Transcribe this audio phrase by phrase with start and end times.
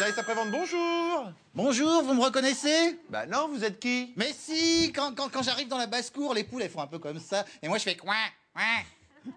[0.00, 1.30] Service après-vente, bonjour.
[1.54, 2.98] Bonjour, vous me reconnaissez?
[3.10, 4.14] Bah non, vous êtes qui?
[4.16, 6.98] Mais si, quand, quand, quand j'arrive dans la basse-cour, les poules, elles font un peu
[6.98, 8.14] comme ça, et moi je fais coin,
[8.54, 8.62] coin.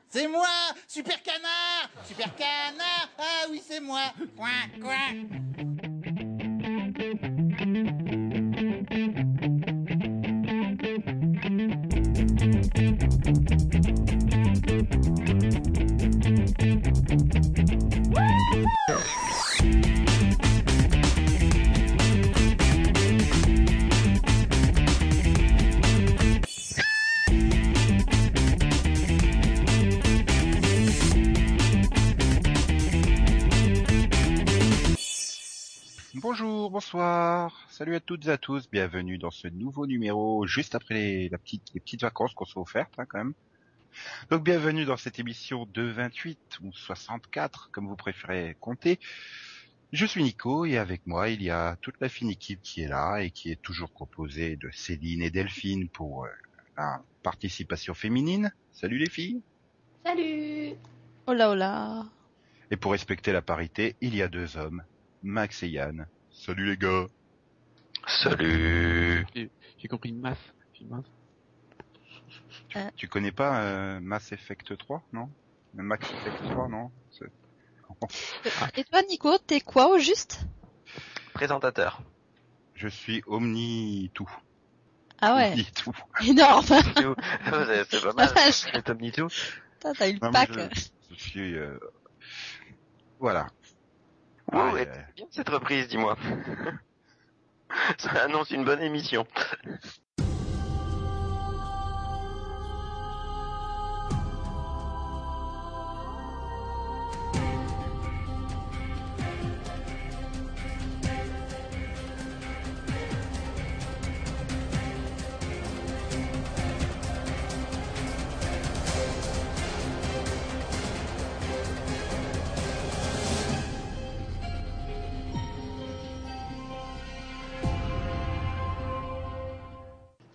[0.07, 0.47] C'est moi,
[0.88, 3.10] Super Canard Super Canard.
[3.20, 4.04] Ah oui, c'est moi
[4.38, 4.49] Coin,
[4.81, 5.62] coin
[36.93, 41.29] bonsoir, salut à toutes et à tous, bienvenue dans ce nouveau numéro juste après les,
[41.29, 43.34] la petite, les petites vacances qu'on s'est offertes hein, quand même.
[44.29, 48.99] Donc bienvenue dans cette émission 228 ou 64 comme vous préférez compter.
[49.91, 52.87] Je suis Nico et avec moi il y a toute la fine équipe qui est
[52.87, 56.29] là et qui est toujours composée de Céline et Delphine pour euh,
[56.77, 58.53] la participation féminine.
[58.71, 59.41] Salut les filles.
[60.05, 60.75] Salut
[61.25, 62.05] Hola hola.
[62.70, 64.84] Et pour respecter la parité, il y a deux hommes,
[65.23, 66.06] Max et Yann.
[66.46, 67.08] Salut les gars.
[68.06, 69.26] Salut.
[69.78, 70.38] J'ai compris masse.
[70.90, 71.06] Masse.
[72.98, 75.30] Tu connais pas euh, Mass Effect 3, non?
[75.74, 76.92] Max Effect 3, non?
[78.76, 80.42] Et toi Nico, t'es quoi au juste?
[81.34, 82.02] Présentateur.
[82.76, 84.30] Je suis Omni tout.
[85.22, 85.96] Ah ouais, Omni tout.
[86.28, 86.66] énorme.
[86.66, 87.16] Tout.
[87.68, 88.30] c'est c'est pas mal.
[88.52, 89.28] C'est Omnitou.
[89.28, 90.52] Putain, T'as eu le pack.
[90.52, 91.80] je, je suis euh,
[93.18, 93.48] voilà.
[94.54, 96.16] Ouh, Ouais, et euh, bien cette reprise, dis-moi.
[97.98, 99.26] Ça annonce une bonne émission.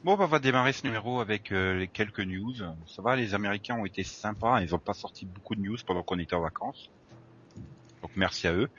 [0.08, 2.54] Bon, bah, on va démarrer ce numéro avec euh, les quelques news.
[2.86, 4.62] Ça va, les Américains ont été sympas.
[4.62, 6.88] Ils ont pas sorti beaucoup de news pendant qu'on était en vacances.
[8.00, 8.70] Donc merci à eux.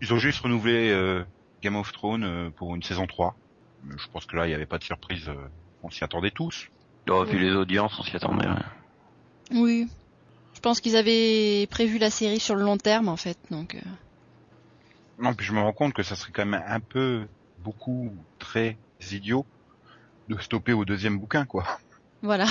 [0.00, 1.22] Ils ont juste renouvelé euh,
[1.60, 3.36] Game of Thrones euh, pour une saison 3.
[3.84, 5.28] Mais Je pense que là, il n'y avait pas de surprise.
[5.28, 5.34] euh,
[5.82, 6.70] on s'y attendait tous.
[7.10, 8.48] Oh, vu les audiences, on s'y attendait.
[8.48, 8.54] ouais.
[9.50, 9.86] Oui.
[10.54, 13.74] Je pense qu'ils avaient prévu la série sur le long terme en fait, donc.
[13.74, 13.80] euh,
[15.18, 17.26] Non, puis je me rends compte que ça serait quand même un peu,
[17.58, 18.78] beaucoup, très
[19.12, 19.44] idiot
[20.28, 21.64] de stopper au deuxième bouquin, quoi.
[22.22, 22.44] Voilà.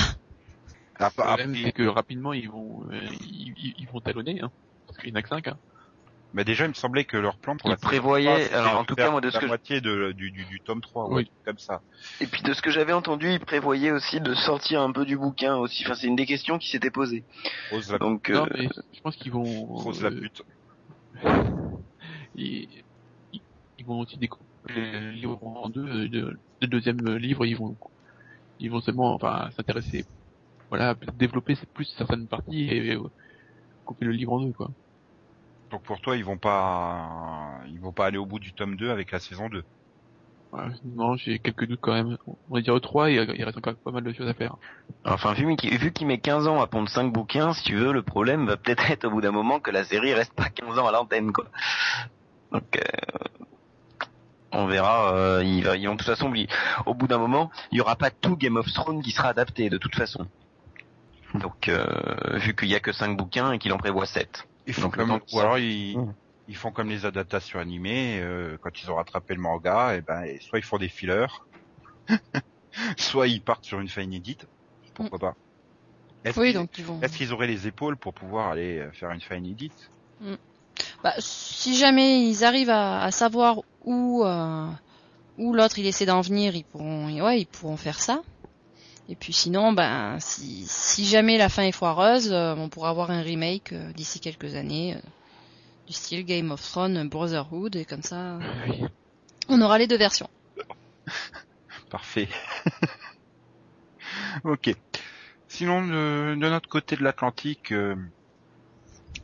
[1.00, 3.00] À Le part- problème, c'est que rapidement, ils vont, euh,
[3.30, 4.52] ils, vont talonner, hein.
[4.88, 5.58] Parce qu'il n'y en a que 5, hein.
[6.34, 8.80] Mais déjà, il me semblait que leur plan pour Ils la prévoyaient- 3, c'était alors,
[8.80, 10.82] en tout cas, moi, de ce la que je- moitié de, du, du, du tome
[10.82, 11.14] 3, Oui.
[11.24, 11.82] ouais, comme ça.
[12.20, 15.18] Et puis de ce que j'avais entendu, ils prévoyaient aussi de sortir un peu du
[15.18, 15.84] bouquin aussi.
[15.86, 17.24] Enfin, c'est une des questions qui s'était posée.
[17.72, 20.42] Rose la, Donc, Non, euh, mais je pense qu'ils vont, Rose la euh, pute.
[22.36, 22.68] ils,
[23.34, 23.42] ils-
[23.80, 27.76] ils vont aussi découper le livre en deux, euh, le, le deuxième livre, ils vont,
[28.60, 30.06] ils vont seulement, enfin, s'intéresser,
[30.70, 33.10] voilà, développer plus certaines parties et euh,
[33.86, 34.70] couper le livre en deux, quoi.
[35.72, 38.90] Donc pour toi, ils vont pas, ils vont pas aller au bout du tome 2
[38.90, 39.64] avec la saison 2.
[40.52, 42.18] Voilà, non, j'ai quelques doutes quand même.
[42.26, 44.56] On va dire 3 et il reste encore pas mal de choses à faire.
[45.04, 47.92] Enfin, vu qu'il vu qu'il met 15 ans à pondre 5 bouquins, si tu veux,
[47.92, 50.80] le problème va peut-être être au bout d'un moment que la série reste pas 15
[50.80, 51.46] ans à l'antenne, quoi.
[52.54, 52.82] Donc, euh,
[54.52, 55.14] on verra.
[55.16, 56.48] euh, ils, vont de toute façon, oublier.
[56.86, 59.70] au bout d'un moment, il y aura pas tout Game of Thrones qui sera adapté,
[59.70, 60.28] de toute façon.
[61.34, 61.86] Donc, euh,
[62.38, 64.48] vu qu'il y a que 5 bouquins et qu'il en prévoit 7.
[64.66, 66.14] Ils font Donc, comme, ou alors ils, Mmh.
[66.48, 70.24] ils font comme les adaptations animées, euh, quand ils ont rattrapé le manga, et ben,
[70.24, 71.28] et soit ils font des fillers,
[72.98, 74.46] soit ils partent sur une fin inédite.
[74.94, 75.34] Pourquoi pas?
[76.24, 77.00] Est-ce Oui, qu'ils- donc ils vont.
[77.02, 79.92] Est-ce qu'ils auraient les épaules pour pouvoir aller euh, faire une fin inédite?
[81.04, 83.62] Bah, si jamais ils arrivent à, à savoir
[83.94, 84.68] euh,
[85.38, 88.22] où l'autre il essaie d'en venir, ils pourront, ouais, ils pourront faire ça.
[89.10, 93.10] Et puis sinon, ben, si, si jamais la fin est foireuse, euh, on pourra avoir
[93.12, 94.98] un remake euh, d'ici quelques années,
[95.88, 98.38] du style Game of Thrones, Brotherhood, et comme ça,
[98.68, 98.84] Oui.
[99.48, 100.30] on aura les deux versions.
[101.90, 102.28] Parfait.
[104.44, 104.76] ok.
[105.48, 107.74] Sinon, de, de notre côté de l'Atlantique,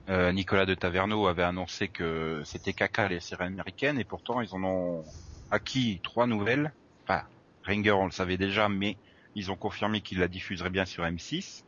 [0.10, 4.54] euh, Nicolas de Taverneau avait annoncé que c'était caca les séries américaines et pourtant ils
[4.54, 5.06] en ont
[5.50, 6.74] acquis trois nouvelles.
[7.08, 7.24] Enfin,
[7.64, 8.98] Ringer on le savait déjà, mais
[9.36, 11.64] ils ont confirmé qu'ils la diffuseraient bien sur M6.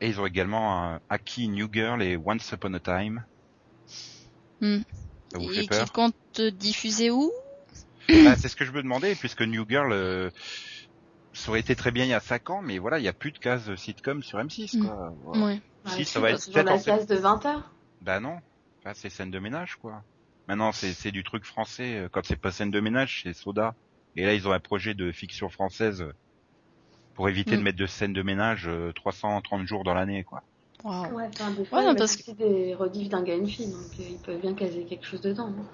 [0.00, 3.24] Et ils ont également euh, acquis New Girl et Once Upon a Time.
[4.60, 4.78] Hmm.
[5.32, 7.30] Ça vous Et qu'ils comptent diffuser où
[8.08, 10.30] Bah, C'est ce que je me demandais, puisque New Girl, euh,
[11.32, 13.12] ça aurait été très bien il y a 5 ans, mais voilà, il y a
[13.12, 14.86] plus de cases sitcom sur M6, Mm.
[14.86, 15.12] quoi.
[15.24, 15.44] Voilà.
[15.46, 15.60] Ouais.
[15.84, 17.62] Si, Ouais, ça va être peut-être la case de 20h.
[18.00, 18.40] Bah non,
[18.84, 20.04] Là, c'est scène de ménage, quoi.
[20.46, 21.96] Maintenant, c'est c'est du truc français.
[21.98, 23.74] euh, Quand c'est pas scène de ménage, c'est soda.
[24.16, 26.12] Et là, ils ont un projet de fiction française euh,
[27.14, 27.64] pour éviter de Mm.
[27.64, 30.42] mettre de scène de ménage euh, 330 jours dans l'année, quoi.
[30.84, 31.14] Waouh.
[31.14, 33.98] Ouais, enfin, des fois, Ouais, non, parce aussi des rediffs d'un gars une fille, donc
[33.98, 35.48] euh, ils peuvent bien caser quelque chose dedans.
[35.48, 35.64] hein.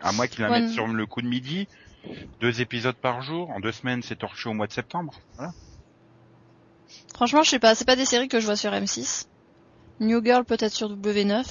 [0.00, 1.68] À moins qu'ils la Ouais, mettent sur le coup de midi,
[2.40, 5.20] deux épisodes par jour, en deux semaines, c'est torché au mois de septembre.
[5.36, 5.54] Voilà.
[7.14, 9.26] Franchement, je sais pas, c'est pas des séries que je vois sur M6.
[10.00, 11.44] New Girl peut-être sur W9.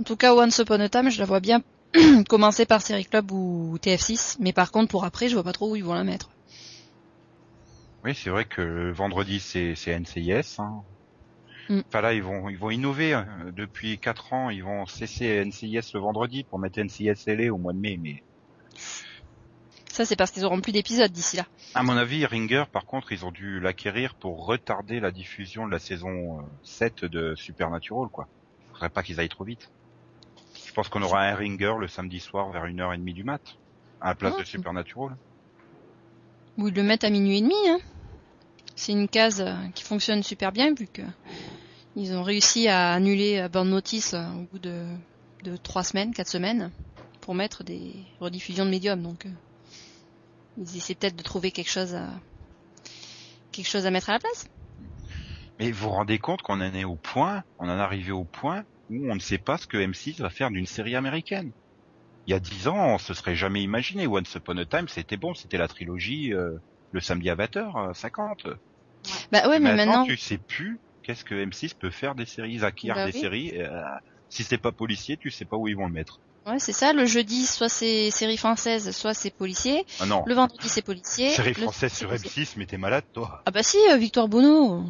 [0.00, 1.62] En tout cas, Once Upon a Time, je la vois bien
[2.28, 5.70] commencer par Série Club ou TF6, mais par contre pour après, je vois pas trop
[5.70, 6.30] où ils vont la mettre.
[8.04, 10.56] Oui, c'est vrai que vendredi, c'est NCIS.
[10.58, 10.82] Hein.
[11.68, 11.80] Mm.
[11.86, 13.14] Enfin là, ils vont ils vont innover.
[13.14, 13.26] hein.
[13.54, 17.72] Depuis quatre ans, ils vont cesser NCIS le vendredi pour mettre NCIS LA au mois
[17.72, 18.22] de mai, mais
[19.92, 21.44] Ça, c'est parce qu'ils auront plus d'épisodes d'ici là.
[21.74, 25.70] À mon avis, Ringer, par contre, ils ont dû l'acquérir pour retarder la diffusion de
[25.70, 28.26] la saison euh, 7 de Supernatural, quoi.
[28.72, 29.70] Faudrait pas qu'ils aillent trop vite.
[30.66, 33.42] Je pense qu'on aura un Ringer le samedi soir vers 1h30 du mat,
[34.00, 34.40] à la place Ah.
[34.40, 35.14] de Supernatural.
[36.56, 37.78] Ou ils le mettent à minuit et demi, hein.
[38.74, 41.02] C'est une case euh, qui fonctionne super bien vu que
[41.96, 44.86] ils ont réussi à annuler euh, Burn Notice euh, au bout de,
[45.44, 46.70] de trois semaines, quatre semaines,
[47.20, 49.02] pour mettre des rediffusions de médium.
[49.02, 49.30] Donc, euh,
[50.56, 52.08] ils essaient peut-être de trouver quelque chose à
[53.52, 54.46] quelque chose à mettre à la place.
[55.58, 58.24] Mais vous vous rendez compte qu'on en est au point, on en est arrivé au
[58.24, 61.52] point où on ne sait pas ce que M6 va faire d'une série américaine.
[62.26, 64.06] Il y a 10 ans, on se serait jamais imaginé.
[64.06, 66.56] Once Upon a Time, c'était bon, c'était la trilogie euh,
[66.92, 68.46] le samedi à 20h, 50.
[69.30, 72.64] Bah ouais, mais maintenant, tu sais plus qu'est-ce que M6 peut faire des séries, ils
[72.64, 73.20] acquièrent Bah des oui.
[73.20, 73.52] séries.
[73.60, 73.82] euh,
[74.28, 76.20] si c'est pas policier, tu sais pas où ils vont le mettre.
[76.46, 76.92] Ouais, c'est ça.
[76.92, 79.84] Le jeudi, soit c'est série française, soit c'est policier.
[80.00, 81.30] Ah non, Le vendredi, c'est policier.
[81.30, 82.44] série Le française sur c'est policier.
[82.44, 83.42] M6, mais t'es malade toi.
[83.46, 84.84] Ah bah si, euh, Victoire Bono.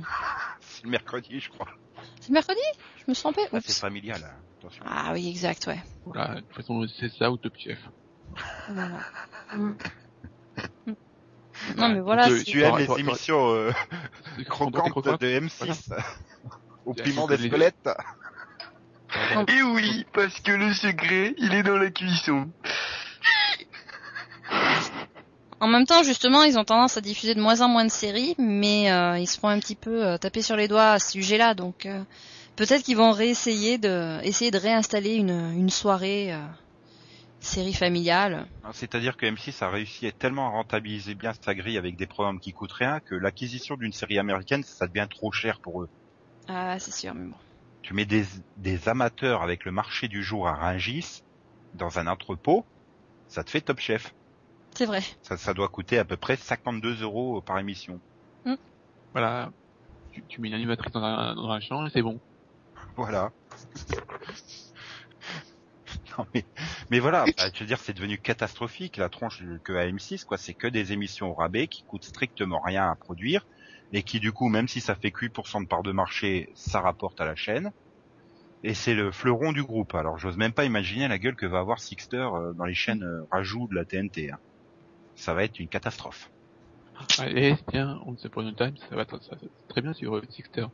[0.61, 1.67] C'est le mercredi, je crois.
[2.21, 2.61] C'est mercredi?
[2.99, 4.37] Je me suis trompée Là, c'est familial, hein.
[4.61, 4.85] attention.
[4.87, 5.81] Ah oui, exact, ouais.
[6.07, 7.79] Voilà, de toute façon, c'est ça ou Top Chef.
[8.71, 8.99] Voilà.
[10.87, 10.95] Mm.
[11.77, 13.71] Non mais voilà, tu- Tu aimes les toi, émissions euh,
[14.49, 15.17] croquantes croquant.
[15.21, 15.93] de M6
[16.87, 17.89] Au piment des les- squelettes
[19.49, 22.49] Et oui, parce que le secret, il est dans la cuisson.
[25.61, 28.35] En même temps, justement, ils ont tendance à diffuser de moins en moins de séries,
[28.37, 31.13] mais euh, ils se font un petit peu euh, taper sur les doigts à ce
[31.13, 32.03] sujet-là, donc euh,
[32.57, 36.39] peut-être qu'ils vont réessayer de essayer de réinstaller une, une soirée euh,
[37.39, 38.47] série familiale.
[38.73, 42.41] C'est-à-dire que M6 a réussi à tellement à rentabiliser bien sa grille avec des programmes
[42.41, 45.89] qui coûtent rien que l'acquisition d'une série américaine, ça devient trop cher pour eux.
[46.49, 47.37] Ah, c'est sûr, mais bon.
[47.83, 48.25] Tu mets des,
[48.57, 51.23] des amateurs avec le marché du jour à Rungis
[51.75, 52.65] dans un entrepôt,
[53.29, 54.15] ça te fait top chef.
[54.75, 55.03] C'est vrai.
[55.23, 58.01] Ça, ça doit coûter à peu près 52 euros par émission.
[59.13, 59.51] Voilà.
[60.13, 62.21] Tu, tu mets une animatrice dans un, dans un champ et c'est bon.
[62.97, 63.31] Voilà.
[66.19, 66.45] non mais,
[66.91, 70.39] mais voilà, bah, je veux dire, c'est devenu catastrophique la tronche que à M6, quoi.
[70.39, 73.47] C'est que des émissions au rabais qui coûtent strictement rien à produire
[73.93, 76.81] et qui du coup, même si ça fait que 8% de part de marché, ça
[76.81, 77.71] rapporte à la chaîne.
[78.65, 79.95] Et c'est le fleuron du groupe.
[79.95, 83.03] Alors, j'ose même pas imaginer la gueule que va avoir Sixter euh, dans les chaînes
[83.03, 84.31] euh, rajout de la TNT.
[84.31, 84.39] hein.
[85.15, 86.31] Ça va être une catastrophe.
[87.19, 89.93] Allez, tiens, on ne sait pas une time, ça va être ça, ça- très bien
[89.95, 90.67] sur euh, Sixter.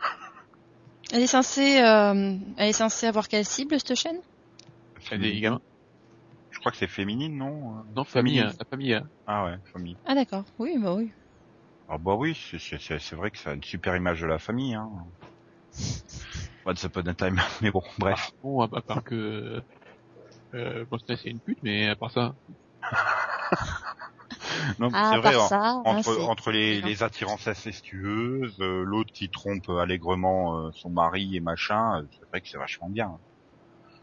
[1.12, 4.18] Elle est censée, euh, elle est censée avoir quelle cible cette chaîne?
[5.12, 5.60] Gamins.
[6.50, 7.84] Je crois que c'est féminine, non?
[7.94, 8.40] Non, famille, Famille.
[8.40, 8.94] hein, la famille.
[8.94, 9.08] hein.
[9.26, 9.96] Ah ouais, famille.
[10.04, 10.44] Ah d'accord.
[10.58, 11.12] Oui, bah oui.
[11.88, 14.26] Ah bah oui, c'est- c'est c'est- c'est vrai que ça a une super image de
[14.26, 14.74] la famille.
[14.74, 14.90] Hein.
[16.66, 18.30] Once upon a time, mais bon, bref.
[18.42, 19.62] Bon, à, part que
[20.54, 22.34] euh, bon, c'est une pute, mais à part ça,
[24.78, 29.30] Non, Ah, c'est vrai, ça, hein, entre, entre les, les attirances incestueuses, euh, l'autre qui
[29.30, 33.18] trompe allègrement euh, son mari et machin, euh, c'est vrai que c'est vachement bien.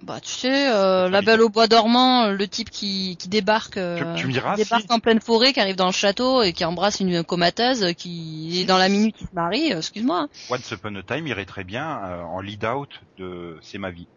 [0.05, 3.77] Bah tu sais, euh, la belle au bois dormant, euh, le type qui, qui débarque,
[3.77, 4.87] euh, Tu- tu qui débarque si.
[4.91, 8.65] en pleine forêt, qui arrive dans le château et qui embrasse une comateuse, qui est
[8.65, 10.27] dans la minute qui se marie, euh, excuse-moi.
[10.49, 14.07] Once upon a time irait très bien euh, en lead-out de C'est ma vie.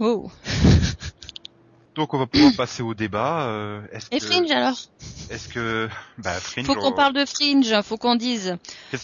[0.00, 0.28] Oh.
[1.94, 3.42] Donc on va pouvoir passer au débat.
[3.46, 4.76] euh, est-ce Et que, Fringe alors?
[5.30, 5.88] Est-ce que,
[6.18, 6.66] bah Fringe.
[6.66, 8.56] Faut qu'on on- parle de Fringe, faut qu'on dise.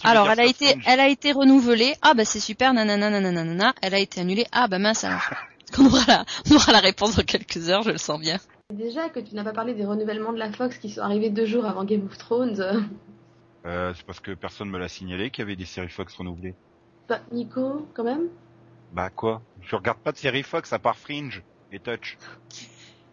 [0.02, 1.94] Alors, elle a été, elle a été renouvelée.
[2.02, 3.72] Ah bah c'est super, nanana, nanana, nanana.
[3.82, 4.46] Elle a été annulée.
[4.50, 5.20] Ah bah mince alors.
[5.78, 8.38] on aura la, on aura la réponse dans quelques heures, je le sens bien.
[8.72, 11.46] Déjà que tu n'as pas parlé des renouvellements de la Fox qui sont arrivés deux
[11.46, 12.60] jours avant Game of Thrones.
[13.66, 16.54] euh, c'est parce que personne me l'a signalé qu'il y avait des séries Fox renouvelées.
[17.08, 18.28] Bah, Nico, quand même
[18.92, 19.42] Bah quoi?
[19.62, 22.16] Je regarde pas de série Fox à part Fringe et Touch,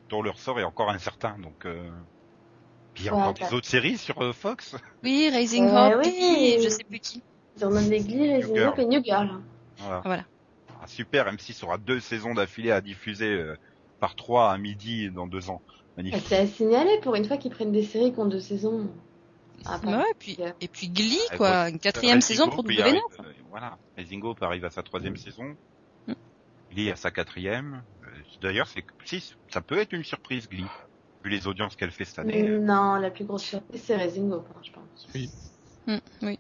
[0.10, 1.36] dont le ressort est encore incertain.
[1.42, 1.90] Donc, euh...
[2.94, 3.48] puis il y a Ouais, encore bah.
[3.50, 4.76] des autres séries sur euh, Fox?
[5.04, 6.16] Oui, Raising Euh, Hope, oui.
[6.58, 7.24] et je sais plus qui.
[7.58, 8.60] Ils en ont des Glee, Raising.
[8.60, 9.30] Hope et New Girl.
[9.78, 10.02] Voilà.
[10.06, 10.24] Voilà.
[10.82, 13.56] Ah, super, M6 aura deux saisons d'affilée à diffuser euh,
[14.00, 15.62] par trois à midi dans deux ans.
[15.96, 16.24] Magnifique.
[16.28, 18.90] C'est à signaler pour une fois qu'ils prennent des séries qui ont deux saisons.
[19.66, 21.70] Ah, Ouais, et puis, et puis Glee, Ah, quoi.
[21.70, 22.82] Une quatrième saison pour Hope, il W9.
[22.84, 23.78] arrive, euh, voilà,
[24.22, 25.56] Hope arrive à sa troisième saison.
[26.08, 26.14] Mm.
[26.72, 27.84] Glee à sa quatrième.
[28.04, 28.08] Euh,
[28.42, 30.68] D'ailleurs, c'est si ça peut être une surprise Glee,
[31.24, 32.44] vu les audiences qu'elle fait cette année.
[32.48, 35.08] Non, la plus grosse surprise, c'est Hope, hein, je pense.
[35.88, 36.40] Mm, oui.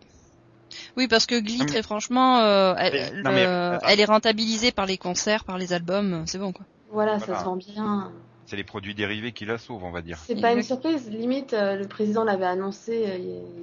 [0.97, 3.87] Oui, parce que Glee, mais- très franchement, euh, elle, Mais- non, mais- euh, attends.
[3.87, 6.65] elle est rentabilisée par les concerts, par les albums, c'est bon, quoi.
[6.91, 7.33] Voilà, Voilà.
[7.35, 8.11] ça se vend bien.
[8.47, 10.17] C'est les produits dérivés qui la sauvent, on va dire.
[10.25, 13.17] C'est pas une surprise, limite, euh, le président l'avait annoncé euh,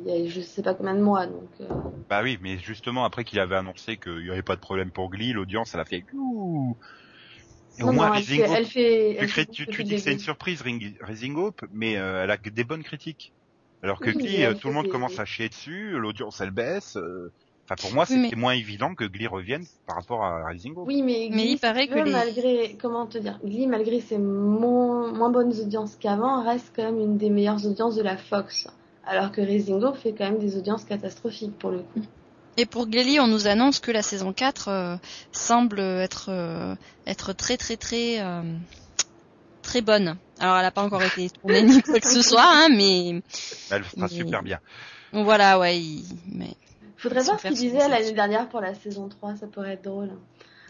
[0.06, 1.48] il y, a, je sais pas combien de mois, donc...
[1.62, 1.64] euh,
[2.10, 5.08] Bah oui, mais justement après qu'il avait annoncé qu'il y avait pas de problème pour
[5.10, 6.76] Glee, l'audience elle a fait ouh.
[7.78, 9.62] Et au non, moins non, elle fait, Hope, elle fait, tu, elle crées- fait tu,
[9.64, 12.36] beaucoup tu de dis que c'est une surprise Ring- Raising Hope, mais euh, elle a
[12.36, 13.32] que des bonnes critiques.
[13.83, 16.97] Alors que Oui, Glee, euh, tout le monde commence à chier dessus, l'audience elle baisse.
[16.97, 17.33] euh,
[17.66, 20.87] Enfin pour moi c'était mais- moins évident que Glee revienne par rapport à Rising Hope.
[20.87, 24.19] Oui, mais, Mais Glee, il paraît que les- malgré, comment te dire, Glee, malgré ses
[24.19, 28.66] moins, moins bonnes audiences qu'avant, reste quand même une des meilleures audiences de la Fox.
[29.07, 32.02] Alors que Raising Hope fait quand même des audiences catastrophiques pour le coup.
[32.59, 34.97] Et pour Glee, on nous annonce que la saison 4 euh,
[35.33, 36.75] semble être euh,
[37.07, 38.43] être très très très euh,
[39.62, 40.16] très bonne.
[40.40, 43.22] Alors elle a pas encore été tournée ni quoi que ce soit, hein, mais
[43.70, 44.58] Elle Mais- super bien.
[45.12, 45.78] voilà, ouais.
[45.80, 46.54] il- Mais
[46.96, 50.10] Faudrait voir ce qu'ils disaient l'année dernière pour la saison 3, ça pourrait être drôle.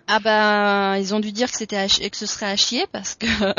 [0.09, 3.15] ah ben ils ont dû dire que c'était à que ce serait à chier parce
[3.15, 3.27] que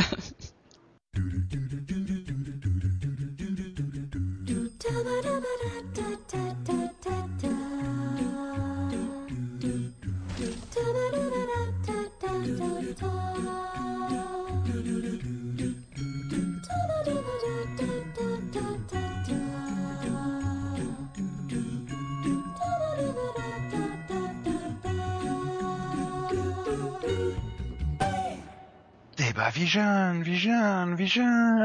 [29.35, 31.57] Débat Vision, Vision, Vision.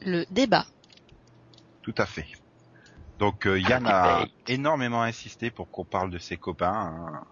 [0.00, 0.64] le débat.
[1.82, 2.26] Tout à fait.
[3.20, 7.22] Donc euh, Yann a énormément insisté pour qu'on parle de ses copains.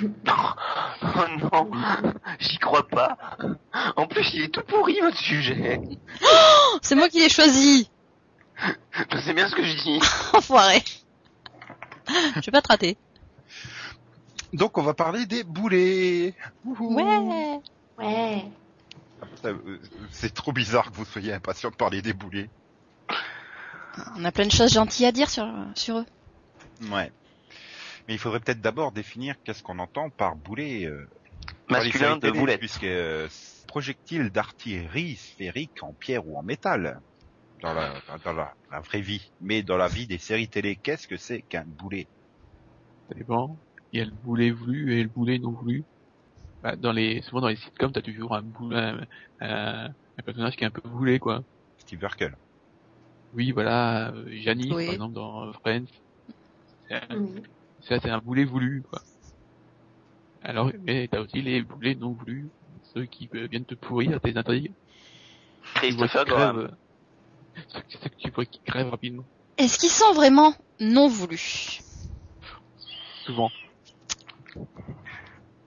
[0.00, 0.06] hein.
[1.02, 1.70] Oh non,
[2.38, 3.18] j'y crois pas.
[3.96, 5.80] En plus, il est tout pourri votre sujet.
[6.80, 7.90] C'est moi qui l'ai choisi.
[9.12, 10.00] Je sais bien ce que je dis.
[10.32, 10.84] Enfoiré.
[12.36, 12.96] Je vais pas te rater.
[14.52, 16.34] Donc on va parler des boulets.
[16.64, 16.94] Wouhou.
[16.94, 17.60] Ouais.
[17.98, 18.44] Ouais.
[19.44, 19.78] Euh,
[20.10, 22.48] C'est trop bizarre que vous soyez impatient de parler des boulets.
[24.16, 26.06] On a plein de choses gentilles à dire sur sur eux.
[26.90, 27.12] Ouais.
[28.06, 30.84] Mais il faudrait peut-être d'abord définir qu'est-ce qu'on entend par boulet.
[30.86, 31.08] euh,
[31.68, 32.60] Masculin de télé, boulette.
[32.60, 33.28] Puisque euh,
[33.66, 37.00] projectile d'artillerie sphérique en pierre ou en métal.
[37.60, 39.30] Dans la, dans la, la vraie vie.
[39.40, 42.06] Mais dans la vie des séries télé, qu'est-ce que c'est qu'un boulet?
[43.08, 43.16] Ça
[43.92, 43.92] dépend.
[43.92, 45.84] Il y a le boulet voulu et le boulet non voulu.
[46.62, 49.06] Bah, dans les, souvent dans les sitcoms, t'as toujours un boulet, un,
[49.40, 49.86] un-
[50.18, 51.44] un personnage qui est un peu boulé, quoi.
[51.78, 52.36] Steve Urkel.
[53.32, 54.86] Oui, voilà, euh, Janice, Oui.
[54.86, 55.84] par exemple, dans Friends.
[56.88, 57.42] C'est un- Oui.
[57.80, 59.00] Ça, c'est un boulet voulu, quoi.
[60.42, 62.50] Alors, mais t'as aussi les boulets non voulus,
[62.94, 64.72] ceux qui euh, viennent te pourrir tes intrigues.
[65.74, 66.76] Christopher Graham.
[67.68, 69.24] ceux qui- ceux que tu vois qui crèvent rapidement.
[69.58, 71.80] Est-ce qu'ils sont vraiment non voulus?
[73.24, 73.50] Souvent.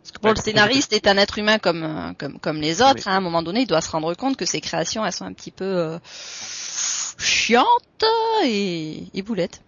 [0.03, 3.07] Parce que bon, le scénariste est un être humain comme euh, comme comme les autres.
[3.07, 3.13] hein.
[3.13, 5.33] à un moment donné, il doit se rendre compte que ses créations, elles sont un
[5.33, 6.00] petit peu euh,
[7.19, 8.05] chiantes
[8.45, 9.63] et, et boulettes.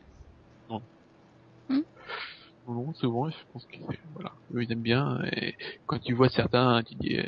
[2.66, 5.20] Non, non, souvent, je pense que c'est- voilà, eux ils aiment bien.
[5.34, 5.54] Et
[5.86, 7.28] quand tu vois certains, tu dis, euh,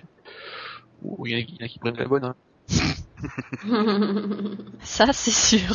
[1.03, 2.23] oh, il y en a qui- il y en a qui prennent la bonne.
[2.23, 2.35] Hein.
[4.81, 5.73] Ça, c'est sûr.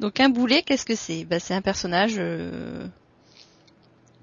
[0.00, 1.24] Donc un boulet, qu'est-ce que c'est?
[1.24, 2.86] Bah, C'est un personnage euh,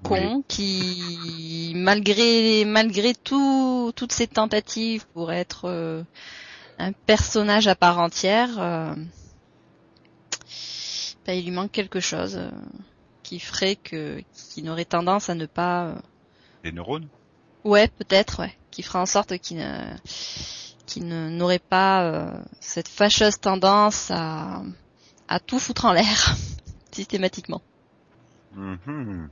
[0.02, 6.02] con qui, malgré malgré tout, toutes ses tentatives pour être euh,
[6.78, 8.94] un personnage à part entière, euh,
[11.26, 12.50] bah, il lui manque quelque chose euh,
[13.22, 14.22] qui ferait que
[14.54, 15.94] qu'il aurait tendance à ne pas euh,
[16.64, 17.08] Des neurones?
[17.64, 18.54] Ouais, peut-être, ouais.
[18.70, 19.80] Qui fera en sorte qu'il ne,
[20.86, 22.30] qu'il ne, n'aurait pas euh,
[22.60, 24.62] cette fâcheuse tendance à,
[25.28, 26.34] à tout foutre en l'air,
[26.92, 27.62] systématiquement.
[28.50, 29.30] Mhm.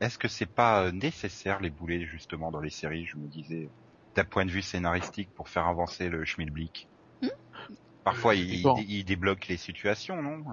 [0.00, 3.70] Est-ce que c'est pas euh, nécessaire les boulets justement dans les séries, je me disais,
[4.16, 6.88] d'un point de vue scénaristique pour faire avancer le schmilblick
[7.22, 7.28] Hmm.
[8.04, 8.76] Parfois il, dépend.
[8.76, 10.44] il débloque les situations, non?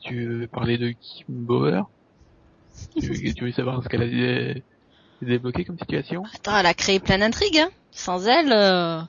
[0.00, 1.82] Tu veux parler de Kim Bauer?
[2.98, 4.64] Tu, veux, tu veux savoir ce qu'elle a dé-
[5.22, 6.24] débloqué comme situation?
[6.34, 7.58] Attends, elle a créé plein d'intrigues.
[7.58, 7.70] Hein.
[7.90, 9.02] Sans elle, euh,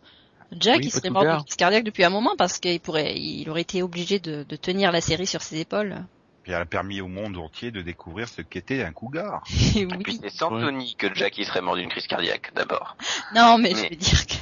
[0.60, 3.50] Jack Oui, il serait mort de crise cardiaque depuis un moment parce qu'il pourrait, il
[3.50, 5.96] aurait été obligé de, de tenir la série sur ses épaules.
[6.44, 9.44] Puis elle a permis au monde entier de découvrir ce qu'était un cougar.
[9.76, 10.20] Et Et puis oui.
[10.22, 12.98] c'est sans Tony que Jackie serait mort d'une crise cardiaque, d'abord.
[13.34, 14.34] Non, mais je veux dire que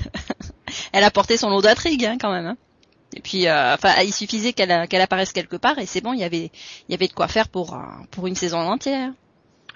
[0.93, 2.47] elle a porté son lot d'intrigues hein, quand même.
[2.47, 2.57] Hein.
[3.13, 6.19] Et puis, euh, enfin, il suffisait qu'elle qu'elle apparaisse quelque part et c'est bon, il
[6.19, 6.49] y avait
[6.87, 7.77] il y avait de quoi faire pour
[8.09, 9.11] pour une saison entière.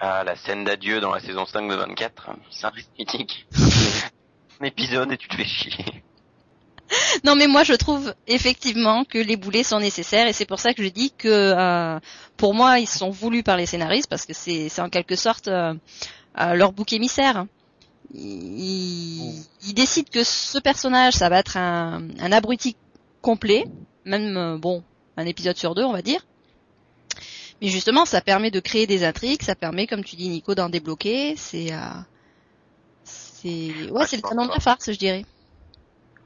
[0.00, 3.46] Ah, la scène d'adieu dans la saison 5 de 24, ça reste mythique.
[4.60, 6.02] Un épisode et tu te fais chier.
[7.24, 10.74] Non, mais moi je trouve effectivement que les boulets sont nécessaires et c'est pour ça
[10.74, 11.98] que je dis que euh,
[12.36, 15.74] pour moi ils sont voulus par les scénaristes parce que c'est en quelque sorte euh,
[16.40, 17.46] euh, leur bouc émissaire.
[18.14, 22.76] Ils, ils décident que ce personnage ça va être un, un abruti
[23.20, 23.64] complet,
[24.04, 24.84] même bon
[25.16, 26.24] un épisode sur deux on va dire.
[27.60, 30.68] Mais justement ça permet de créer des intrigues, ça permet comme tu dis Nico d'en
[30.68, 31.34] débloquer.
[31.36, 31.78] C'est euh,
[33.02, 35.24] c'est ouais Ouais, c'est le canon de la farce je dirais.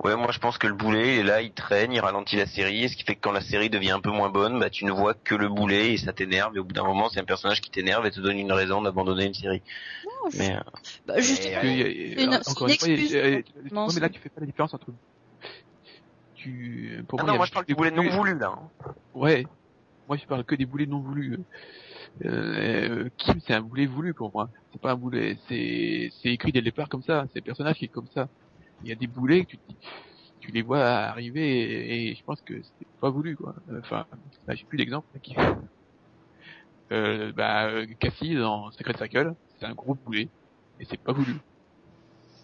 [0.03, 2.47] Ouais, moi je pense que le boulet, il est là, il traîne, il ralentit la
[2.47, 4.71] série, et ce qui fait que quand la série devient un peu moins bonne, bah
[4.71, 7.21] tu ne vois que le boulet et ça t'énerve, et au bout d'un moment c'est
[7.21, 9.63] un personnage qui t'énerve et te donne une raison d'abandonner une série.
[10.07, 10.61] Non, Mais euh,
[11.07, 13.15] bah, justement, a- c'est une- encore excuse
[13.73, 14.87] Non, mais là tu fais pas la différence entre
[16.35, 18.55] tu pour ah moi, non, moi je parle des du boulet non boulets- voulu là.
[18.57, 18.95] hein.
[19.15, 19.47] Ouais.
[20.09, 21.39] Moi, je parle que des boulets non voulus.
[22.25, 24.49] Euh, Kim, c'est un boulet voulu pour moi.
[24.73, 27.27] C'est pas un boulet, c'est, c'est écrit dès le départ comme ça.
[27.33, 28.29] C'est le personnage qui est comme ça.
[28.83, 29.59] Il y a des boulets que tu,
[30.41, 33.55] tu les vois arriver et, et je pense que c'est pas voulu, quoi.
[33.79, 34.07] Enfin,
[34.47, 35.07] là, j'ai plus d'exemple.
[35.23, 35.37] Qui...
[36.93, 40.29] Euh, bah, euh, Cassie dans Secret Circle, c'est un gros boulet
[40.81, 41.37] et c'est pas voulu.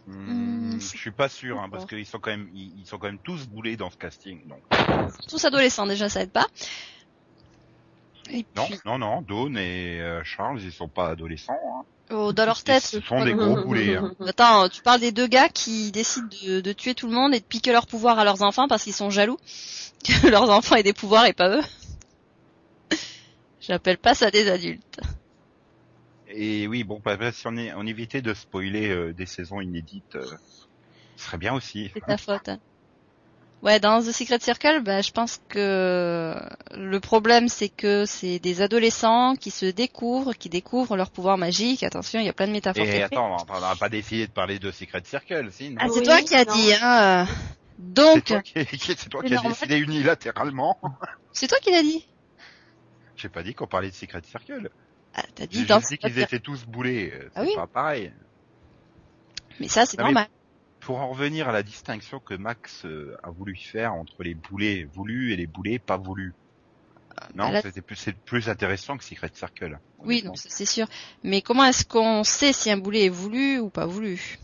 [0.06, 3.08] Hmm, je suis pas sûr, hein, parce qu'ils sont quand même, ils, ils sont quand
[3.08, 4.46] même tous boulés dans ce casting.
[4.46, 4.60] Donc
[5.28, 6.46] tous adolescents déjà, ça aide pas.
[8.30, 11.58] Et non, puis, non, non, Dawn et euh, Charles, ils sont pas adolescents.
[11.74, 11.84] Hein.
[12.10, 12.82] Oh, dans leur tête.
[12.82, 13.96] Ce sont des gros boulets.
[13.96, 14.14] Hein.
[14.26, 17.40] Attends, tu parles des deux gars qui décident de, de tuer tout le monde et
[17.40, 19.38] de piquer leur pouvoir à leurs enfants parce qu'ils sont jaloux
[20.04, 21.62] que leurs enfants aient des pouvoirs et pas eux.
[23.60, 25.00] J'appelle pas ça des adultes.
[26.28, 29.60] Et oui, bon, bah, bah, si on, est, on évitait de spoiler euh, des saisons
[29.60, 30.26] inédites, euh,
[31.16, 31.90] ce serait bien aussi.
[31.94, 32.48] C'est ta faute.
[32.48, 32.58] hein.
[33.62, 36.34] Ouais, dans The Secret Circle, bah, je pense que
[36.72, 41.82] le problème c'est que c'est des adolescents qui se découvrent, qui découvrent leur pouvoir magique.
[41.82, 42.84] Attention, il y a plein de métaphores.
[42.86, 46.04] Et attends, on n'a pas décidé de parler de Secret Circle, si, Ah, c'est Oui,
[46.04, 47.26] toi qui as dit, hein.
[47.26, 50.78] C'est Donc, toi qui, c'est toi qui as décidé unilatéralement.
[51.32, 52.06] c'est toi qui l'as dit.
[53.16, 54.70] J'ai pas dit qu'on parlait de Secret Circle.
[55.14, 57.10] Ah, t'as J'ai dit dans juste dit qu'ils étaient tous boulés.
[57.14, 57.52] euh, C'est Ah oui.
[57.56, 58.12] pas pareil.
[59.58, 60.26] Mais ça, c'est Non, normal.
[60.86, 64.84] Pour en revenir à la distinction que Max euh, a voulu faire entre les boulets
[64.84, 66.32] voulus et les boulets pas voulus.
[67.34, 69.80] Non, c'était plus, c'est plus intéressant que Secret Circle.
[69.98, 70.86] Oui, non, c'est sûr.
[71.24, 74.38] Mais comment est-ce qu'on sait si un boulet est voulu ou pas voulu?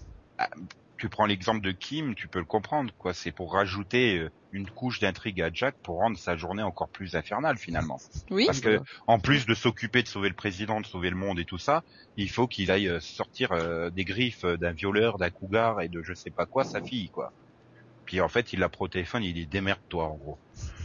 [1.03, 3.13] Tu prends l'exemple de Kim, tu peux le comprendre, quoi.
[3.13, 7.17] C'est pour rajouter euh, une couche d'intrigue à Jack pour rendre sa journée encore plus
[7.17, 7.99] infernale finalement.
[8.31, 8.47] Oui.
[8.47, 11.45] Parce que en plus de s'occuper de sauver le président, de sauver le monde et
[11.45, 11.83] tout ça,
[12.17, 16.05] il faut qu'il aille euh, sortir euh, des griffes d'un violeur, d'un cougar et de
[16.05, 17.33] je sais pas quoi sa fille, quoi.
[18.05, 20.39] Puis en fait, il la au téléphone, il dit démerde-toi en gros.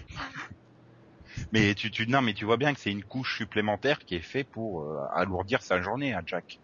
[1.52, 4.22] mais tu, tu non, mais tu vois bien que c'est une couche supplémentaire qui est
[4.22, 6.60] fait pour euh, alourdir sa journée à Jack.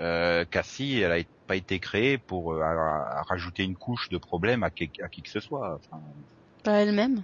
[0.00, 4.18] Euh, Cassie, elle a pas été créée pour euh, à- à rajouter une couche de
[4.18, 5.76] problème à, qui- à qui que ce soit.
[5.76, 6.02] Enfin,
[6.64, 7.22] Pas elle-même?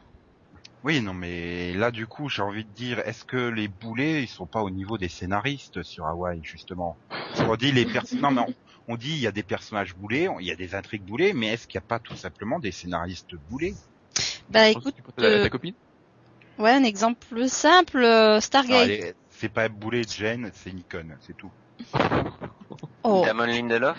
[0.82, 4.28] oui, non, mais là, du coup, j'ai envie de dire, est-ce que les boulets, ils
[4.28, 6.98] sont pas au niveau des scénaristes sur Hawaï, justement?
[7.38, 8.54] On dit les personnes, non, mais on,
[8.92, 11.32] on dit il y a des personnages boulés, on- il y a des intrigues boulées,
[11.32, 13.74] mais est-ce qu'il n'y a pas tout simplement des scénaristes boulés
[14.48, 15.74] Bah écoute, ta- euh, ta copine?
[16.58, 18.06] ouais, un exemple simple,
[18.40, 19.16] Stargate.
[19.30, 21.52] C'est pas boulet de Jen, c'est Nikon, c'est tout.
[23.08, 23.96] Oh, Damon Lindelof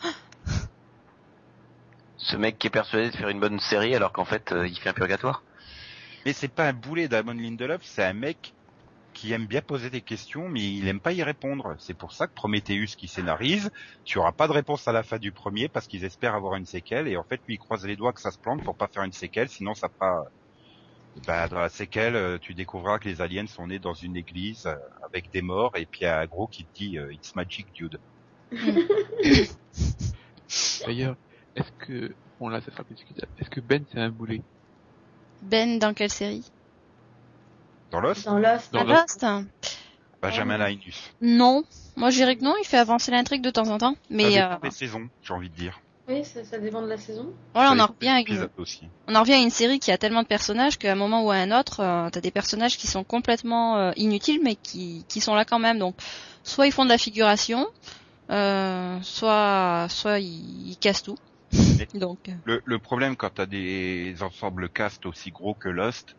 [2.16, 4.78] Ce mec qui est persuadé de faire une bonne série alors qu'en fait euh, il
[4.78, 5.42] fait un purgatoire.
[6.24, 8.54] Mais c'est pas un boulet d'Amon Lindelof, c'est un mec
[9.14, 11.74] qui aime bien poser des questions, mais il aime pas y répondre.
[11.80, 13.72] C'est pour ça que Prometheus qui scénarise,
[14.04, 16.66] tu auras pas de réponse à la fin du premier parce qu'ils espèrent avoir une
[16.66, 18.86] séquelle et en fait lui il croise les doigts que ça se plante pour pas
[18.86, 20.24] faire une séquelle, sinon ça fera.
[21.26, 24.66] Bah, dans la séquelle, euh, tu découvriras que les aliens sont nés dans une église
[24.66, 27.34] euh, avec des morts et puis il y a un gros qui te dit It's
[27.34, 27.98] magic, dude.
[30.86, 31.16] D'ailleurs,
[31.56, 34.42] est-ce que, bon là ça sera plus discutable, est-ce que Ben c'est un boulet?
[35.42, 36.44] Ben dans quelle série?
[37.90, 38.72] Dans l'os, Dans Lost.
[38.72, 39.22] Dans Ah, Lost.
[39.22, 39.46] Lost
[40.22, 41.10] Benjamin Linus.
[41.20, 41.62] Non.
[41.94, 43.94] Moi, je dirais que non, il fait avancer l'intrigue de temps en temps.
[44.10, 45.80] Mais Ça euh, dépend des saisons, j'ai envie de dire.
[46.08, 47.32] Oui, ça, ça dépend de la saison.
[47.54, 48.88] Voilà, on en revient à une, aussi.
[49.08, 51.30] on en revient à une série qui a tellement de personnages qu'à un moment ou
[51.30, 55.20] à un autre, euh, t'as des personnages qui sont complètement euh, inutiles mais qui, qui
[55.20, 55.78] sont là quand même.
[55.78, 55.96] Donc,
[56.44, 57.66] soit ils font de la figuration,
[58.30, 61.16] euh, soit, soit ils, ils cassent tout.
[61.94, 66.16] Donc, euh, Le, le problème quand t'as des ensembles cast aussi gros que Lost,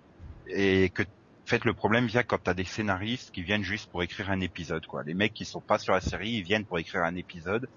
[0.47, 1.05] et que en
[1.49, 4.85] fait le problème vient quand t'as des scénaristes qui viennent juste pour écrire un épisode
[4.87, 5.03] quoi.
[5.03, 7.69] Les mecs qui sont pas sur la série, ils viennent pour écrire un épisode.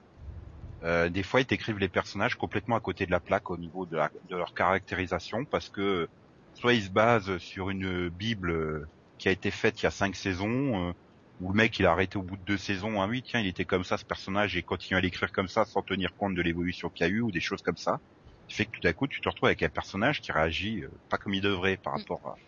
[0.84, 3.86] Euh, des fois ils t'écrivent les personnages complètement à côté de la plaque au niveau
[3.86, 6.08] de, la- de leur caractérisation parce que
[6.54, 8.88] soit ils se basent sur une bible
[9.18, 10.92] qui a été faite il y a cinq saisons, euh,
[11.40, 13.48] où le mec il a arrêté au bout de deux saisons, ah oui tiens il
[13.48, 16.42] était comme ça ce personnage et continue à l'écrire comme ça sans tenir compte de
[16.42, 18.00] l'évolution qu'il y a eu ou des choses comme ça.
[18.48, 20.90] qui fait que tout à coup tu te retrouves avec un personnage qui réagit euh,
[21.08, 21.98] pas comme il devrait par Mm.
[21.98, 22.40] rapport à.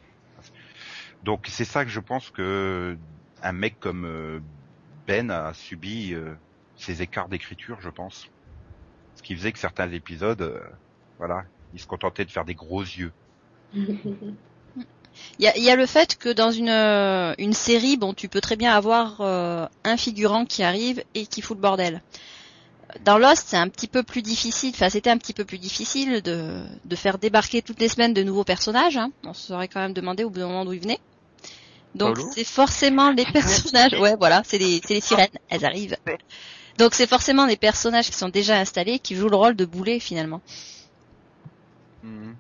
[1.23, 2.99] Donc c'est ça que je pense que
[3.43, 4.41] un mec comme euh,
[5.07, 6.35] Ben a subi euh,
[6.75, 8.27] ces écarts d'écriture, je pense.
[9.15, 10.63] Ce qui faisait que certains épisodes,
[11.19, 13.15] voilà, ils se contentaient de faire des gros yeux.
[15.39, 18.15] Il y a, il y a le fait que dans une, euh, une série, bon,
[18.15, 22.03] tu peux très bien avoir euh, un figurant qui arrive et qui fout le bordel.
[23.05, 26.21] Dans Lost, c'est un petit peu plus difficile, enfin c'était un petit peu plus difficile
[26.21, 28.99] de, de faire débarquer toutes les semaines de nouveaux personnages.
[28.99, 29.11] Hein.
[29.25, 31.01] On se serait quand même demandé au bout d'un moment d'où ils venaient.
[31.95, 35.97] Donc c'est forcément les personnages, ouais voilà, c'est les, sirènes, elles arrivent.
[36.79, 40.01] Donc c'est forcément les personnages qui sont déjà installés qui jouent le rôle de boulet
[40.01, 40.41] finalement.
[42.03, 42.35] Mhm.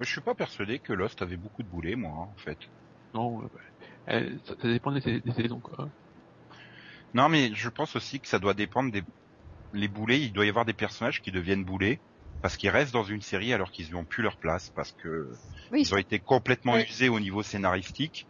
[0.00, 2.58] Mais je suis pas persuadé que Lost avait beaucoup de boulets, moi, hein, en fait.
[3.14, 3.48] Non, euh,
[4.10, 5.92] euh, ça, ça dépend des, des saisons, quoi.
[7.14, 9.02] Non, mais je pense aussi que ça doit dépendre des
[9.72, 10.22] les boulets.
[10.22, 12.02] Il doit y avoir des personnages qui deviennent boulets
[12.42, 15.84] parce qu'ils restent dans une série alors qu'ils n'ont plus leur place parce que Oui,
[15.84, 16.84] ils ont été complètement Oui.
[16.88, 18.28] usés au niveau scénaristique.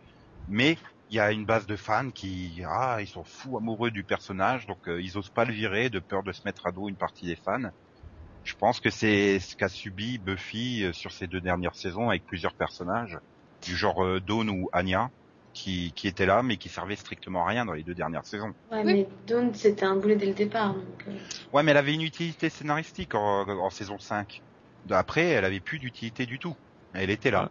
[0.48, 4.04] Mais il y a une base de fans qui ah ils sont fous amoureux du
[4.04, 6.88] personnage donc euh, ils osent pas le virer de peur de se mettre à dos
[6.90, 7.70] une partie des fans.
[8.46, 12.24] Je pense que c'est ce qu'a subi Buffy euh, sur ces deux dernières saisons avec
[12.24, 13.18] plusieurs personnages
[13.64, 15.10] du genre euh, Dawn ou Anya
[15.52, 18.52] qui, qui étaient là mais qui servaient strictement à rien dans les deux dernières saisons.
[18.70, 18.92] Ouais, Oui.
[18.92, 20.74] mais Dawn, c'était un boulet dès le départ.
[20.74, 21.12] Donc, euh,
[21.52, 24.40] Ouais, mais elle avait une utilité scénaristique en, en saison 5.
[24.90, 26.54] Après, elle avait plus d'utilité du tout.
[26.94, 27.50] Elle était là.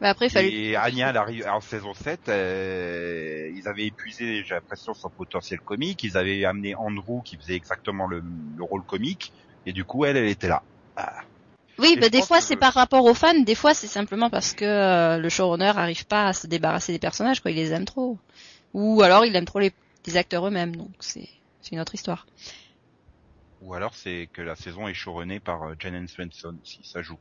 [0.00, 0.50] Mais après il fallait.
[0.50, 5.60] Et Anya, elle arrive en saison 7, euh, ils avaient épuisé, j'ai l'impression, son potentiel
[5.60, 6.02] comique.
[6.04, 9.32] Ils avaient amené Andrew qui faisait exactement le, le rôle comique.
[9.66, 10.62] Et du coup, elle, elle était là.
[10.96, 11.20] Ah.
[11.78, 14.30] Oui, Et bah, des fois que- c'est par rapport aux fans, des fois c'est simplement
[14.30, 17.72] parce que euh, le showrunner arrive pas à se débarrasser des personnages, quoi, il les
[17.72, 18.18] aime trop.
[18.72, 19.72] Ou alors il aime trop les,
[20.06, 21.28] les acteurs eux-mêmes, donc c'est
[21.70, 22.26] une autre histoire.
[23.60, 25.74] Ou alors, c'est que la saison est showrunnée par euh,
[26.06, 27.18] Svensson, si ça joue.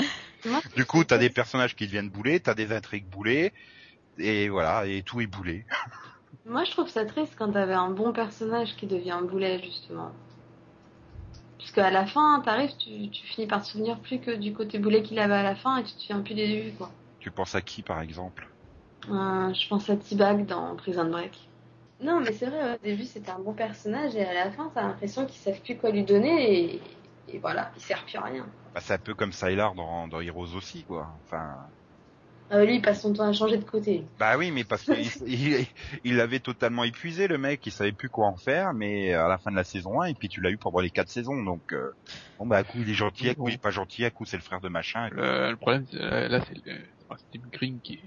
[0.76, 3.52] Du coup, t'as des personnages qui deviennent boulés, t'as des intrigues boulées,
[4.18, 5.64] et voilà, et tout est boulé.
[6.46, 10.10] Moi, je trouve ça triste quand t'avais un bon personnage qui devient un boulet, justement.
[11.58, 14.78] Puisque à la fin, t'arrives, tu, tu finis par te souvenir plus que du côté
[14.78, 16.90] boulet qu'il avait à la fin et tu te souviens plus des débuts, quoi.
[17.20, 18.48] Tu penses à qui, par exemple?
[19.10, 21.48] Euh, je pense à T-Bag dans Prison Break.
[22.00, 24.82] Non, mais c'est vrai, au début c'était un bon personnage et à la fin t'as
[24.82, 26.82] l'impression qu'ils savent plus quoi lui donner et,
[27.28, 28.46] et voilà, il sert plus à rien.
[28.74, 31.08] bah, C'est un peu comme Sylar dans, dans Heroes aussi, quoi.
[31.24, 31.56] Enfin,
[32.52, 34.04] Euh, lui il passe son temps à changer de côté.
[34.18, 35.66] Bah oui, mais parce qu'il il,
[36.04, 39.38] il l'avait totalement épuisé le mec, il savait plus quoi en faire, mais à la
[39.38, 41.72] fin de la saison 1, et puis tu l'as eu pendant les quatre saisons, donc
[41.72, 41.90] euh,
[42.38, 44.24] bon bah à coup il est gentil, à coup il est pas gentil, à coup
[44.24, 45.08] c'est le frère de machin.
[45.10, 46.54] Le, le problème, c'est- euh, là, c'est
[47.28, 48.00] Steve Green qui,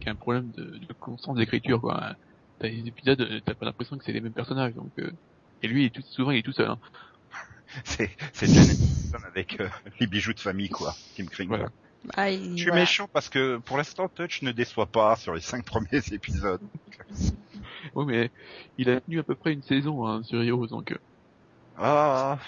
[0.00, 2.16] qui a un problème de, de constance d'écriture, quoi.
[2.58, 5.12] T'as des épisodes, euh, t'as pas l'impression que c'est les mêmes personnages, donc, euh,
[5.62, 6.78] et lui, il est tout, souvent, il est tout seul, hein.
[7.84, 8.50] C'est c'est
[9.12, 9.68] avec euh,
[10.00, 11.48] les bijoux de famille quoi, Tim Kring.
[11.48, 11.68] Voilà.
[12.14, 12.82] Ah, il- Je suis voilà.
[12.82, 16.60] méchant parce que pour l'instant Touch ne déçoit pas sur les cinq premiers épisodes.
[17.94, 18.30] Oui, mais
[18.76, 20.98] il a tenu à peu près une saison, hein, sur Heroes, donc, euh,
[21.76, 22.38] Ah,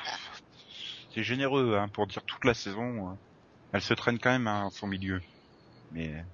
[1.14, 3.10] c'est généreux hein, pour dire toute la saison.
[3.10, 3.14] euh,
[3.72, 5.20] Elle se traîne quand même à son milieu.
[5.92, 6.24] Mais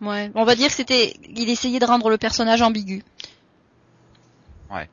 [0.00, 3.02] Ouais, on va dire que c'était, il essayait de rendre le personnage ambigu.
[4.70, 4.88] Ouais.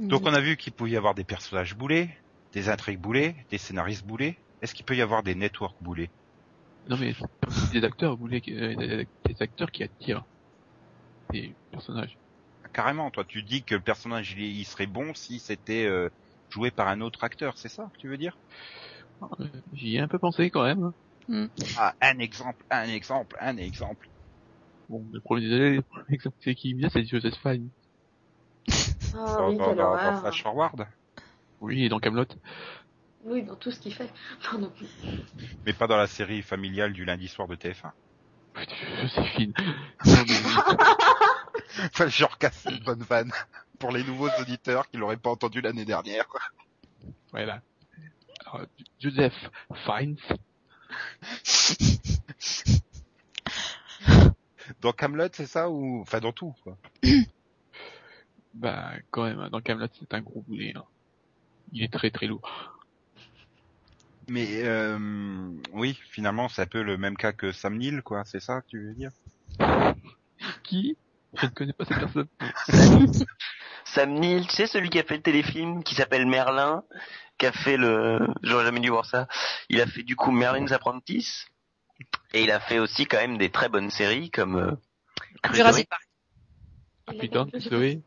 [0.00, 2.10] Donc on a vu qu'il pouvait y avoir des personnages boulés,
[2.52, 4.36] des intrigues boulées, des scénaristes boulés.
[4.60, 6.10] Est-ce qu'il peut y avoir des networks boulés
[6.88, 7.14] non, mais
[7.72, 10.24] des acteurs, vous voulez, euh, des, des acteurs qui attirent
[11.32, 12.18] des personnages.
[12.72, 16.08] Carrément, toi tu dis que le personnage il, il serait bon si c'était euh,
[16.50, 18.38] joué par un autre acteur, c'est ça que tu veux dire?
[19.40, 20.92] Euh, J'y ai un peu pensé, quand même.
[21.28, 21.48] hein.
[21.76, 24.08] Ah, un exemple, un exemple, un exemple.
[24.88, 27.70] Bon, le premier années, le premier exemple, c'est qui vient, c'est Joseph Fine.
[29.14, 30.20] Ah dans, oui, dans, dans-.
[30.20, 30.86] Flash Forward,
[31.60, 32.26] Oui, et dans Camelot.
[33.24, 34.10] Oui, dans tout ce qu'il fait.
[34.42, 34.72] Pardon.
[35.64, 37.90] mais pas dans la série familiale du lundi soir de TF1.
[39.00, 39.54] Joséphine.
[41.84, 43.32] Enfin, genre casse une bonne vanne.
[43.78, 46.26] pour les nouveaux auditeurs qui l'auraient pas entendu l'année dernière.
[47.30, 47.62] Voilà.
[48.44, 48.66] Alors,
[49.00, 49.34] Joseph
[49.86, 50.16] Fiennes,
[54.80, 56.76] Dans Camelot, c'est ça ou enfin dans tout quoi.
[58.54, 60.72] bah quand même, hein, dans Camelot c'est un gros boulet.
[60.76, 60.84] hein.
[61.72, 62.48] Il est très très lourd.
[64.28, 64.98] Mais euh,
[65.72, 68.24] oui, finalement, c'est un peu le même cas que Sam Neill, quoi.
[68.24, 69.10] C'est ça que tu veux dire?
[70.62, 70.96] Qui?
[71.34, 72.28] Je ne connais pas cette personne.
[73.84, 76.84] Sam Neill, tu sais celui qui a fait le téléfilm qui s'appelle Merlin,
[77.38, 79.28] qui a fait le, j'aurais jamais dû voir ça.
[79.68, 81.46] Il a fait du coup Merlin's Apprentice,
[82.32, 84.72] et il a fait aussi quand même des très bonnes séries comme euh,
[85.52, 86.02] Jurassic Park.
[87.12, 87.46] Ah putain.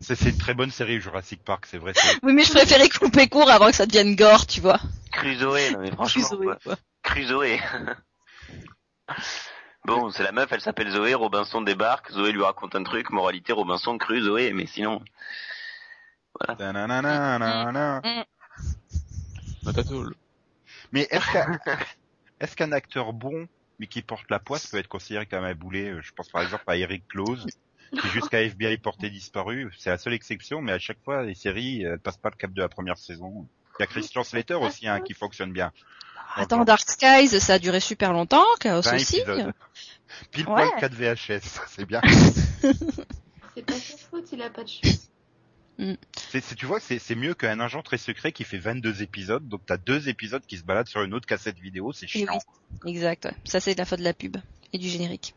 [0.02, 1.94] C'est une très bonne série Jurassic Park, c'est vrai.
[1.96, 4.80] c'est- Oui, mais je préférais couper court avant que ça devienne gore, tu vois.
[5.12, 6.58] Crusoe, non mais franchement, Crusoe, quoi.
[6.64, 6.76] quoi.
[7.04, 7.60] Crusoe.
[9.86, 13.54] bon, c'est la meuf, elle s'appelle Zoé, Robinson débarque, Zoé lui raconte un truc, moralité,
[13.54, 15.02] Robinson crue Zoé, mais sinon,
[16.58, 18.02] Ta-na-na-na-na-na.
[19.64, 20.14] Matatol.
[20.92, 21.60] Mais est-ce qu'un
[22.40, 23.48] est-ce qu'un acteur bon,
[23.80, 26.64] mais qui porte la poisse, peut être considéré comme un boulet Je pense par exemple
[26.68, 27.48] à Eric Close,
[28.02, 29.72] qui jusqu'à FBI porté disparu.
[29.78, 32.52] C'est la seule exception, mais à chaque fois, les séries, elles passent pas le cap
[32.52, 33.48] de la première saison.
[33.80, 35.72] Il y a Christian Slater aussi, hein, qui fonctionne bien.
[36.36, 39.18] Attends, Dark Skies, ça a duré super longtemps, Chaos 20 aussi.
[39.18, 39.54] épisodes.
[40.32, 40.68] Pile Ouais.
[40.68, 42.02] poil 4 VHS, c'est bien.
[43.56, 45.10] C'est pas sa faute, il a pas de chance.
[46.30, 49.48] C'est, c'est- tu vois, c'est, c'est mieux qu'un agent très secret qui fait 22 épisodes,
[49.48, 52.38] donc t'as deux épisodes qui se baladent sur une autre cassette vidéo, c'est chiant.
[52.84, 52.92] oui.
[52.94, 53.34] Exact, ouais.
[53.46, 54.38] Ça, c'est de la faute de la pub
[54.74, 55.36] et du générique.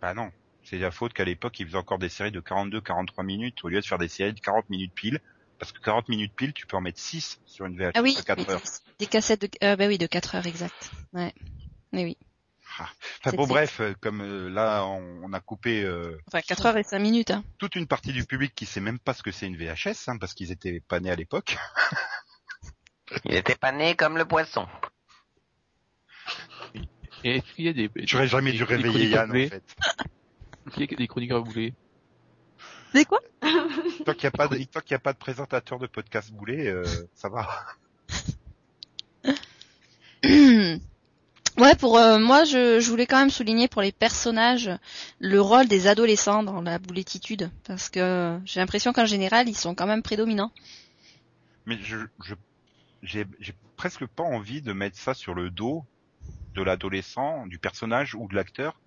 [0.00, 0.30] Bah non,
[0.64, 3.80] c'est la faute qu'à l'époque ils faisaient encore des séries de 42-43 minutes au lieu
[3.80, 5.20] de faire des séries de 40 minutes pile,
[5.58, 8.16] parce que 40 minutes pile, tu peux en mettre 6 sur une VHS Ah oui,
[8.16, 8.62] de 4 oui, heures.
[8.98, 10.90] des cassettes de, euh, bah oui, de 4 heures, exact.
[11.12, 11.32] Ouais.
[11.92, 12.16] Mais oui.
[13.24, 16.76] Enfin bon bref, euh, comme euh, là on, on a coupé euh, Enfin, 4 heures
[16.76, 17.44] et 5 minutes, hein.
[17.58, 20.18] toute une partie du public qui sait même pas ce que c'est une VHS, hein,
[20.18, 21.56] parce qu'ils étaient pas nés à l'époque.
[23.24, 24.66] il était pas né comme le poisson.
[27.22, 27.90] Et est-ce qu'il y a des...
[28.06, 29.62] J'aurais jamais dû réveiller Yann en fait.
[30.76, 31.74] Y a des chroniqueurs boulés
[32.92, 33.20] C'est quoi?
[33.40, 36.32] Tant qu'il n'y a pas de, tant qu'il y a pas de présentateur de podcast
[36.32, 37.48] boulet, euh, ça va.
[41.56, 44.70] Ouais, pour euh, moi, je, je voulais quand même souligner pour les personnages
[45.20, 49.76] le rôle des adolescents dans la boulettitude, parce que j'ai l'impression qu'en général, ils sont
[49.76, 50.50] quand même prédominants.
[51.64, 52.34] Mais je, je,
[53.04, 55.84] j'ai, j'ai presque pas envie de mettre ça sur le dos
[56.54, 58.80] de l'adolescent, du personnage ou de l'acteur,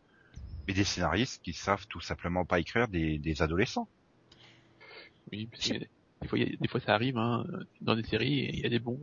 [0.67, 3.87] mais des scénaristes qui savent tout simplement pas écrire des, des adolescents.
[5.31, 7.45] Oui, parce que des fois, il y a- des fois ça arrive hein,
[7.81, 8.99] dans des séries il y a des bons.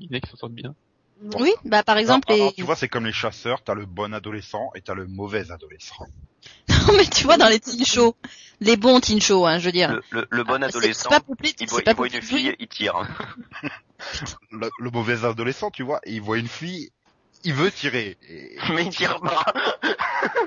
[0.00, 0.74] Il y en a qui s'en sortent bien.
[1.38, 2.42] Oui, bah par exemple, Non, les...
[2.42, 5.50] non, tu vois, c'est comme les chasseurs, t'as le bon adolescent et t'as le mauvais
[5.52, 6.04] adolescent.
[6.68, 8.14] non mais tu vois dans les teen shows,
[8.60, 9.92] les bons teen shows, hein, je veux dire.
[9.92, 11.20] Le, le, le bon Ah, adolescent, pas
[11.60, 12.94] il voit, pas il voit une fille, il tire.
[14.50, 16.90] Le, le mauvais adolescent, tu vois, il voit une fille,
[17.44, 18.18] il veut tirer.
[18.28, 19.44] Et- Mais il tire pas.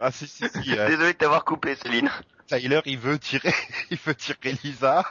[0.00, 2.10] Ah si, si, si, euh, Désolé de t'avoir coupé, Céline.
[2.46, 3.54] Tyler, il veut tirer,
[3.90, 5.04] il veut tirer Lisa.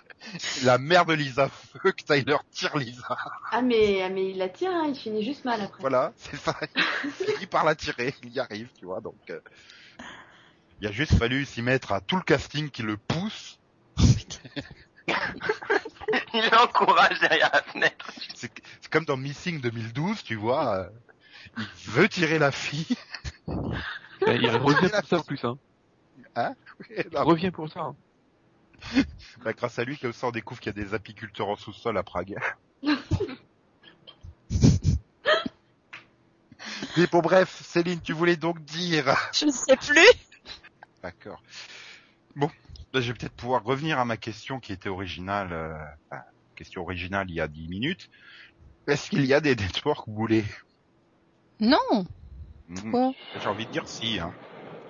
[0.64, 1.50] La mère de Lisa
[1.84, 3.18] veut que Tyler tire Lisa.
[3.52, 5.82] Ah mais, ah, mais il la tire, hein, il finit juste mal après.
[5.82, 6.56] Voilà, c'est ça.
[6.76, 9.16] Il finit par la tirer, il y arrive, tu vois, donc...
[9.32, 9.40] euh,
[10.80, 13.58] Il a juste fallu s'y mettre à tout le casting qui le pousse.
[16.36, 18.12] Il l'encourage derrière la fenêtre.
[18.36, 20.90] C'est c'est comme dans Missing 2012, tu vois.
[21.58, 22.96] Il veut tirer la fille.
[23.48, 25.44] Il revient pour ça en plus.
[25.44, 25.58] Hein.
[26.90, 27.82] Et Il revient pour ça.
[27.82, 27.96] hein.
[29.44, 31.98] bah, grâce à lui, comme ça, on découvre qu'il y a des apiculteurs en sous-sol
[31.98, 32.36] à Prague.
[36.98, 39.16] Mais bon, bref, Céline, tu voulais donc dire...
[39.34, 40.08] Je ne sais plus.
[41.02, 41.42] D'accord.
[42.36, 42.50] Bon,
[42.94, 45.76] là, je vais peut-être pouvoir revenir à ma question qui était originale, euh,
[46.56, 48.10] question originale il y a 10 minutes.
[48.88, 50.46] Est-ce qu'il y a des networks boulés
[51.64, 52.06] Non.
[52.76, 54.34] Pourquoi J'ai envie de dire si, hein.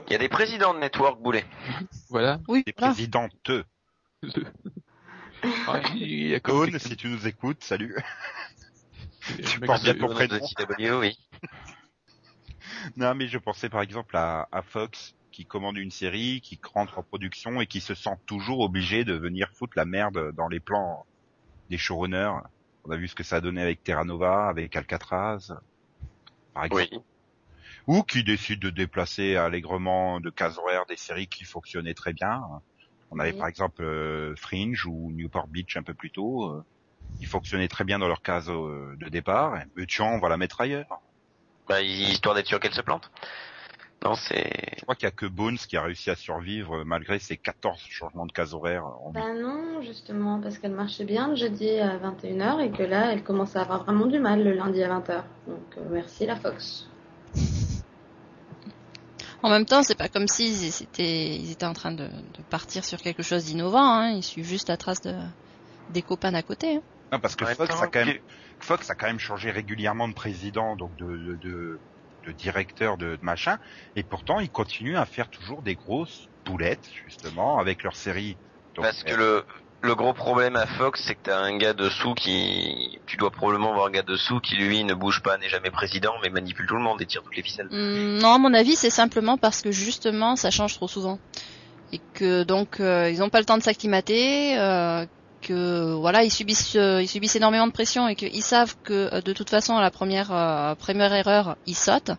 [0.07, 1.45] Il y a des présidents de network boulet.
[2.09, 2.39] Voilà.
[2.47, 2.63] Oui.
[2.65, 2.93] Des voilà.
[2.93, 3.51] présidentes.
[5.67, 7.93] Ah, il y a si tu nous écoutes, salut.
[9.45, 10.37] tu portes bien ton prénom.
[10.37, 11.17] De CW, oui.
[12.95, 16.97] Non, mais je pensais par exemple à, à Fox qui commande une série, qui rentre
[16.97, 20.61] en production et qui se sent toujours obligé de venir foutre la merde dans les
[20.61, 21.05] plans
[21.69, 22.39] des showrunners.
[22.85, 25.51] On a vu ce que ça a donné avec Terra Nova, avec Alcatraz,
[26.53, 26.87] par exemple.
[26.91, 26.99] Oui.
[27.87, 32.41] Ou qui décide de déplacer allègrement de cases horaires des séries qui fonctionnaient très bien.
[33.11, 33.39] On avait Oui.
[33.39, 36.45] par exemple euh, Fringe ou Newport Beach un peu plus tôt.
[36.45, 36.63] euh,
[37.19, 39.57] ils fonctionnaient très bien dans leur case euh, de départ.
[39.75, 40.87] Mais tiens, on va la mettre ailleurs.
[41.67, 43.09] Bah, histoire d'être sûr qu'elle se plante.
[44.03, 44.51] Non, c'est...
[44.77, 47.37] Je crois qu'il y a que Bones qui a réussi à survivre euh, malgré ses
[47.37, 48.85] 14 changements de case horaire.
[48.85, 49.11] En...
[49.11, 53.23] Bah non, justement, parce qu'elle marchait bien le jeudi à 21h et que là, elle
[53.23, 55.23] commence à avoir vraiment du mal le lundi à 20h.
[55.47, 56.89] Donc euh, merci la Fox.
[59.41, 62.85] En même temps, c'est pas comme s'ils étaient, ils étaient en train de, de partir
[62.85, 63.93] sur quelque chose d'innovant.
[63.99, 64.11] Hein.
[64.11, 65.13] Ils suivent juste la trace de,
[65.91, 66.75] des copains d'à côté.
[66.77, 66.81] hein.
[67.11, 68.17] Non, parce que Fox a quand même.
[68.59, 71.79] Fox a quand même changé régulièrement de président, donc de, de, de,
[72.25, 73.57] de directeur de, de machin,
[73.95, 78.37] et pourtant ils continuent à faire toujours des grosses boulettes justement avec leur série.
[78.75, 79.45] Donc, Parce que euh, le,
[79.83, 83.73] le gros problème à Fox, c'est que t'as un gars dessous qui, tu dois probablement
[83.73, 86.75] voir un gars dessous qui lui ne bouge pas, n'est jamais président, mais manipule tout
[86.75, 87.67] le monde et tire toutes les ficelles.
[87.69, 91.19] Hum, non, à mon avis, c'est simplement parce que justement, ça change trop souvent.
[91.91, 95.05] Et que donc, euh, ils n'ont pas le temps de s'acclimater, euh,
[95.43, 99.21] que voilà, ils subissent, euh, ils subissent énormément de pression et qu'ils savent que euh,
[99.21, 102.11] de toute façon, à la première, euh, première erreur, ils sautent.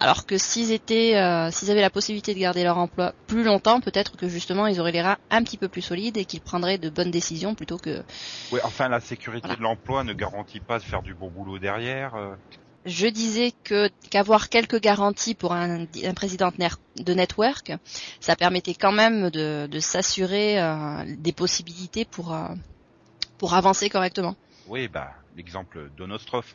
[0.00, 3.80] Alors que s'ils étaient, euh, s'ils avaient la possibilité de garder leur emploi plus longtemps,
[3.80, 6.78] peut-être que justement, ils auraient les reins un petit peu plus solides et qu'ils prendraient
[6.78, 8.02] de bonnes décisions plutôt que
[8.50, 9.56] ouais, enfin la sécurité Voilà.
[9.58, 12.16] de l'emploi ne garantit pas de faire du bon boulot derrière.
[12.86, 12.90] Euh.
[12.90, 16.52] je disais que qu'avoir quelques garanties pour un, un président
[16.96, 17.72] de network,
[18.20, 22.48] ça permettait quand même de, de s'assurer euh, des possibilités pour euh,
[23.38, 24.36] pour avancer correctement.
[24.68, 26.54] Oui, bah l'exemple d'Onostrov.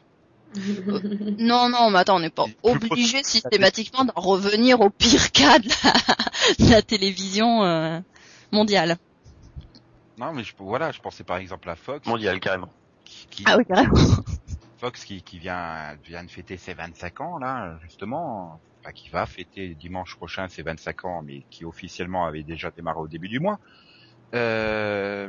[1.37, 5.67] Non, non, mais attends, on n'est pas obligé systématiquement d'en revenir au pire cas de
[5.69, 7.99] la, de la télévision euh,
[8.51, 8.97] mondiale.
[10.17, 12.07] Non, mais je, voilà, je pensais par exemple à Fox.
[12.07, 12.69] Mondial, carrément.
[13.05, 13.93] Qui, qui- Ah oui, carrément.
[14.79, 18.61] Fox qui, qui vient, vient de fêter ses 25 ans, là, justement.
[18.81, 22.99] Enfin, qui va fêter dimanche prochain ses 25 ans, mais qui officiellement avait déjà démarré
[22.99, 23.59] au début du mois.
[24.33, 25.27] Euh,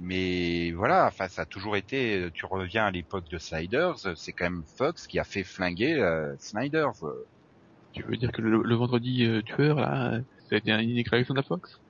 [0.00, 4.50] mais voilà, enfin, ça a toujours été, tu reviens à l'époque de Sliders, c'est quand
[4.50, 6.94] même Fox qui a fait flinguer euh, Sliders.
[7.92, 11.34] Tu veux dire que le, le vendredi euh, tueur, là, ça a été une création
[11.34, 11.80] de la Fox?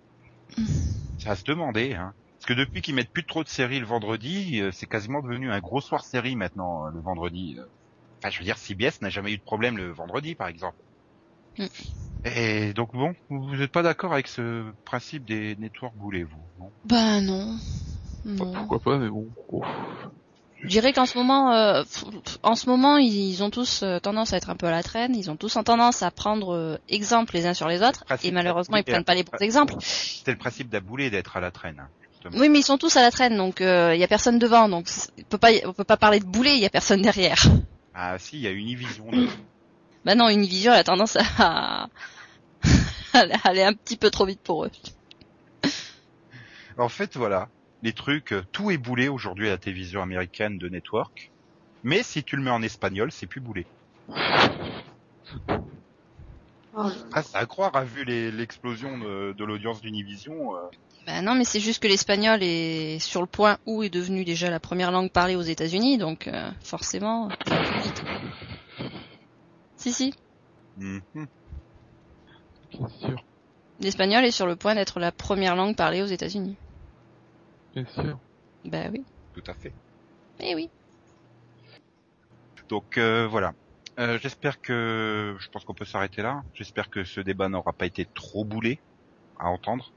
[1.19, 2.15] Ça se demander, hein.
[2.39, 5.51] Parce que depuis qu'ils mettent plus trop de séries le vendredi, euh, c'est quasiment devenu
[5.51, 7.57] un gros soir série maintenant, euh, le vendredi.
[7.59, 7.65] euh.
[8.19, 10.77] Enfin, je veux dire, CBS n'a jamais eu de problème le vendredi, par exemple.
[11.59, 11.67] Mm.
[12.25, 16.71] Et donc bon, vous n'êtes pas d'accord avec ce principe des networks boulets, vous non?
[16.85, 17.57] Ben non.
[18.25, 18.53] Non.
[18.53, 19.29] Pourquoi pas, mais bon.
[19.53, 19.63] oh.
[20.63, 21.85] Je dirais qu'en ce moment, euh,
[22.43, 25.15] en ce moment, ils, ont tous tendance à être un peu à la traîne.
[25.15, 28.31] Ils ont tous en tendance à prendre euh, exemple les uns sur les autres, et
[28.33, 29.75] malheureusement, ils prennent pas les bons exemples.
[29.81, 31.89] C'était le principe d'abouler d'être à la traîne, hein.
[32.35, 34.89] Oui, mais ils sont tous à la traîne, donc il y a personne devant, donc
[35.19, 37.43] on peut pas, on peut pas parler de boulet, il y a personne derrière.
[37.95, 39.11] Ah si, il y a Univision.
[39.11, 39.21] là.
[40.05, 41.89] Bah non, Univision elle a tendance à
[43.13, 44.71] à aller un petit peu trop vite pour eux.
[46.77, 47.49] en fait, voilà,
[47.83, 51.33] les trucs, euh, tout est boulé aujourd'hui à la télévision américaine de network.
[51.83, 53.67] Mais si tu le mets en espagnol, c'est plus là.
[57.13, 60.55] Ah, c'est à croire, à vu les- l'explosion de, de l'audience d'Univision.
[60.57, 60.61] euh,
[61.09, 64.51] Bah non, mais c'est juste que l'espagnol est sur le point où est devenu déjà
[64.51, 68.03] la première langue parlée aux États-Unis, donc euh, forcément, ça va plus vite.
[69.77, 70.15] Si si,
[70.77, 71.01] mhm.
[71.15, 73.25] Bien sûr,
[73.81, 76.57] l'espagnol est sur le point d'être la première langue parlée aux États-Unis.
[77.75, 78.19] bien sûr.
[78.67, 79.73] Bah oui, Tout à fait.
[80.41, 80.69] eh oui.
[82.69, 83.55] Donc euh, voilà.
[83.99, 86.43] Euh, J'espère que, je pense qu'on peut s'arrêter là.
[86.53, 88.79] J'espère que ce débat n'aura pas été trop boulé
[89.39, 89.91] à entendre.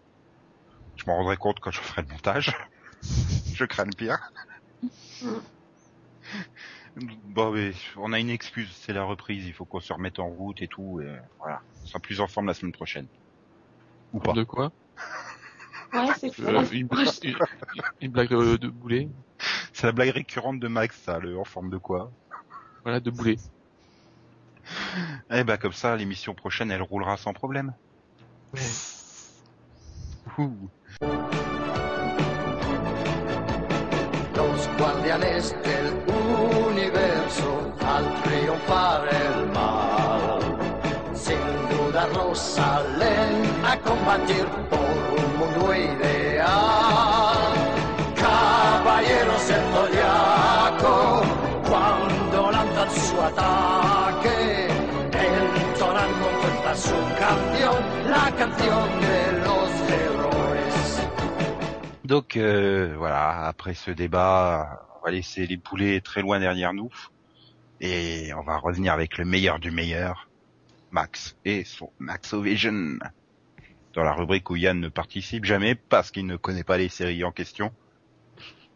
[1.01, 2.55] Je m'en rendrai compte quand je ferai le montage.
[3.53, 4.19] je crains le pire.
[6.95, 9.45] Bon, mais on a une excuse, c'est la reprise.
[9.47, 11.01] Il faut qu'on se remette en route et tout.
[11.01, 13.07] Et voilà, on sera plus en forme la semaine prochaine.
[14.13, 14.33] Ou pas.
[14.33, 14.71] De quoi?
[15.93, 17.37] Ouais, c'est Euh, une, bla- une,
[18.01, 19.09] une blague de, de boulet.
[19.73, 21.17] C'est la blague récurrente de Max, ça.
[21.17, 22.11] Le en forme de quoi?
[22.83, 23.37] Voilà, de boulet.
[25.31, 27.73] Eh ben comme ça, l'émission prochaine, elle roulera sans problème.
[30.37, 30.69] Ouh.
[34.35, 35.87] Los guardianes del
[36.67, 40.39] universo al triunfar el mal,
[41.15, 46.47] sin dudarlo salen a combatir por un mundo ideal.
[48.15, 51.21] Caballeros del zodiaco,
[51.67, 54.67] cuando lanzan su ataque,
[55.13, 59.40] entonan con fuerza su canción, la canción de los héroes.
[62.11, 66.91] Donc euh, voilà, après ce débat, on va laisser les poulets très loin derrière nous
[67.79, 70.27] et on va revenir avec le meilleur du meilleur,
[70.91, 72.99] Max et son Maxovision.
[73.93, 77.23] Dans la rubrique où Yann ne participe jamais parce qu'il ne connaît pas les séries
[77.23, 77.71] en question.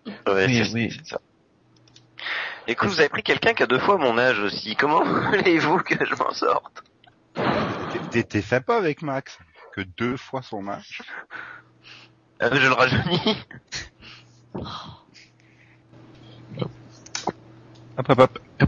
[0.06, 0.98] Ouais, Oui, c'est oui.
[0.98, 1.22] c'est ça.
[2.68, 4.78] Écoute, vous avez pris quelqu'un qui a deux fois mon âge aussi.
[4.78, 6.86] Comment voulez-vous que je m'en sorte?
[8.12, 9.38] T'étais sympa avec Max,
[9.74, 11.02] que deux fois son âge.
[12.42, 13.38] Euh, je le rajeunis.
[17.98, 18.40] Hop hop hop.
[18.60, 18.68] Hum,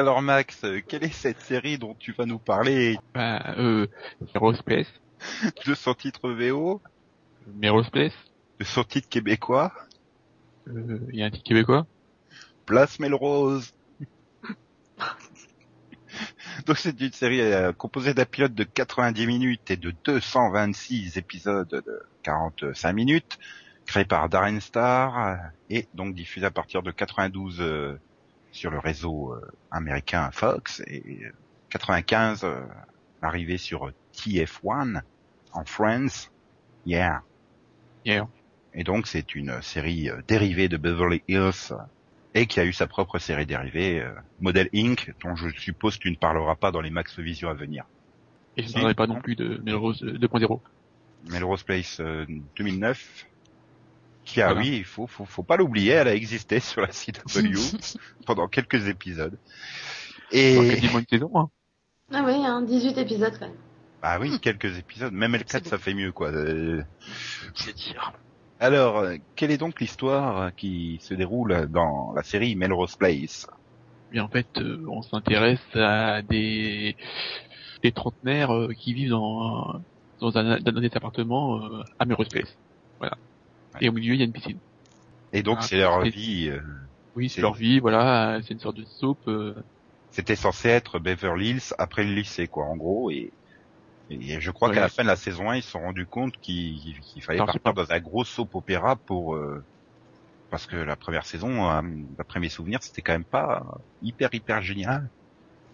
[0.00, 2.98] alors Max, quelle est cette série dont tu vas nous parler?
[3.14, 3.86] Bah, euh,
[4.34, 4.88] Aerospace.
[5.66, 6.80] de son titre VO,
[7.62, 8.14] Aerospace.
[8.58, 9.72] de son titre québécois,
[10.68, 11.86] Euh, il y a un titre québécois?
[12.66, 13.72] Place Melrose.
[16.66, 21.68] Donc c'est une série euh, composée d'un pilote de 90 minutes et de 226 épisodes
[21.68, 23.38] de 45 minutes,
[23.86, 25.36] créé par Darren Star euh,
[25.70, 27.98] et donc diffusé à partir de 92 euh,
[28.52, 29.40] sur le réseau euh,
[29.70, 31.32] américain Fox et euh,
[31.70, 32.60] 95 euh,
[33.22, 35.02] arrivé sur TF1
[35.52, 36.30] en France.
[36.86, 37.22] Yeah.
[38.04, 38.26] Hier.
[38.74, 41.76] Et donc c'est une série euh, dérivée de Beverly Hills euh,
[42.34, 46.10] et qui a eu sa propre série dérivée, euh, Model Inc., dont je suppose tu
[46.10, 47.84] ne parleras pas dans les Max Vision à venir.
[48.56, 50.60] Et je ne parlerai pas non plus de Melrose euh, 2.0.
[51.30, 52.24] Melrose Place euh,
[52.56, 53.26] 2009,
[54.32, 54.60] qui a, Voilà.
[54.60, 57.76] oui, il faut, faut, faut pas l'oublier, elle a existé sur la CW
[58.26, 59.38] pendant quelques épisodes.
[60.32, 61.50] Et, quasiment une saison, hein.
[62.12, 63.56] Ah oui, hein, 18 épisodes quand même.
[64.02, 65.12] bah oui, quelques épisodes.
[65.12, 66.30] Même L4, C'est ça fait mieux, quoi.
[66.30, 66.82] Euh,
[67.54, 68.12] C'est dire.
[68.58, 73.46] Alors, euh, quelle est donc l'histoire qui se déroule dans la série Melrose Place?
[74.12, 76.96] Mais en fait, euh, on s'intéresse à des,
[77.82, 79.80] des trentenaires euh, qui vivent dans,
[80.20, 82.56] dans un, dans des appartements euh, à Melrose Place.
[82.98, 83.16] Voilà.
[83.78, 84.60] Et au milieu, il y a une piscine.
[85.32, 86.48] Et donc, Ah, c'est leur vie...
[86.50, 86.62] euh,
[87.14, 88.40] Oui, C'est- leur vie, voilà.
[88.42, 89.20] C'est une sorte de soap.
[89.28, 89.54] euh,
[90.10, 93.10] C'était censé être Beverly Hills après le lycée, quoi, en gros.
[93.10, 93.34] Et,
[94.10, 94.72] et je crois Ouais.
[94.72, 97.42] qu'à la fin de la saison 1, ils se sont rendus compte qu'il qu'il fallait
[97.42, 99.36] Non, partir dans un gros soap opéra pour...
[99.36, 99.66] euh,
[100.50, 101.82] parce que la première saison, euh,
[102.16, 103.64] d'après mes souvenirs, c'était quand même pas
[104.02, 105.10] hyper, hyper génial.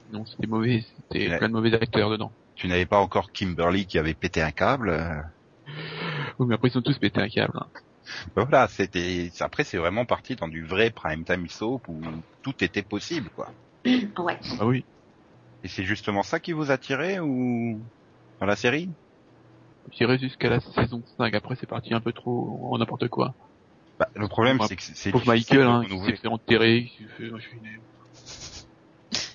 [0.08, 0.84] non, c'était mauvais.
[0.96, 2.34] C'était plein de mauvais acteurs dedans.
[2.56, 5.24] Tu n'avais pas encore Kimberly qui avait pété un câble.
[6.38, 7.52] Oui, mais après, ils sont tous pétés un câble.
[7.56, 7.66] hein.
[8.34, 9.30] ben voilà, c'était...
[9.40, 12.00] Après, c'est vraiment parti dans du vrai prime time soap où
[12.42, 13.50] tout était possible, quoi.
[14.18, 14.38] Ouais.
[14.60, 14.84] Ah oui.
[15.64, 17.80] Et c'est justement ça qui vous attirait ou
[18.40, 18.88] dans la série?
[19.92, 21.34] Je dirais jusqu'à la saison 5.
[21.34, 23.34] Après, c'est parti un peu trop en n'importe quoi.
[23.98, 27.04] bah, Le problème, c'est que c'est Pauvre Michael, de hein, qui s'est fait enterrer, qui
[27.04, 27.30] fait...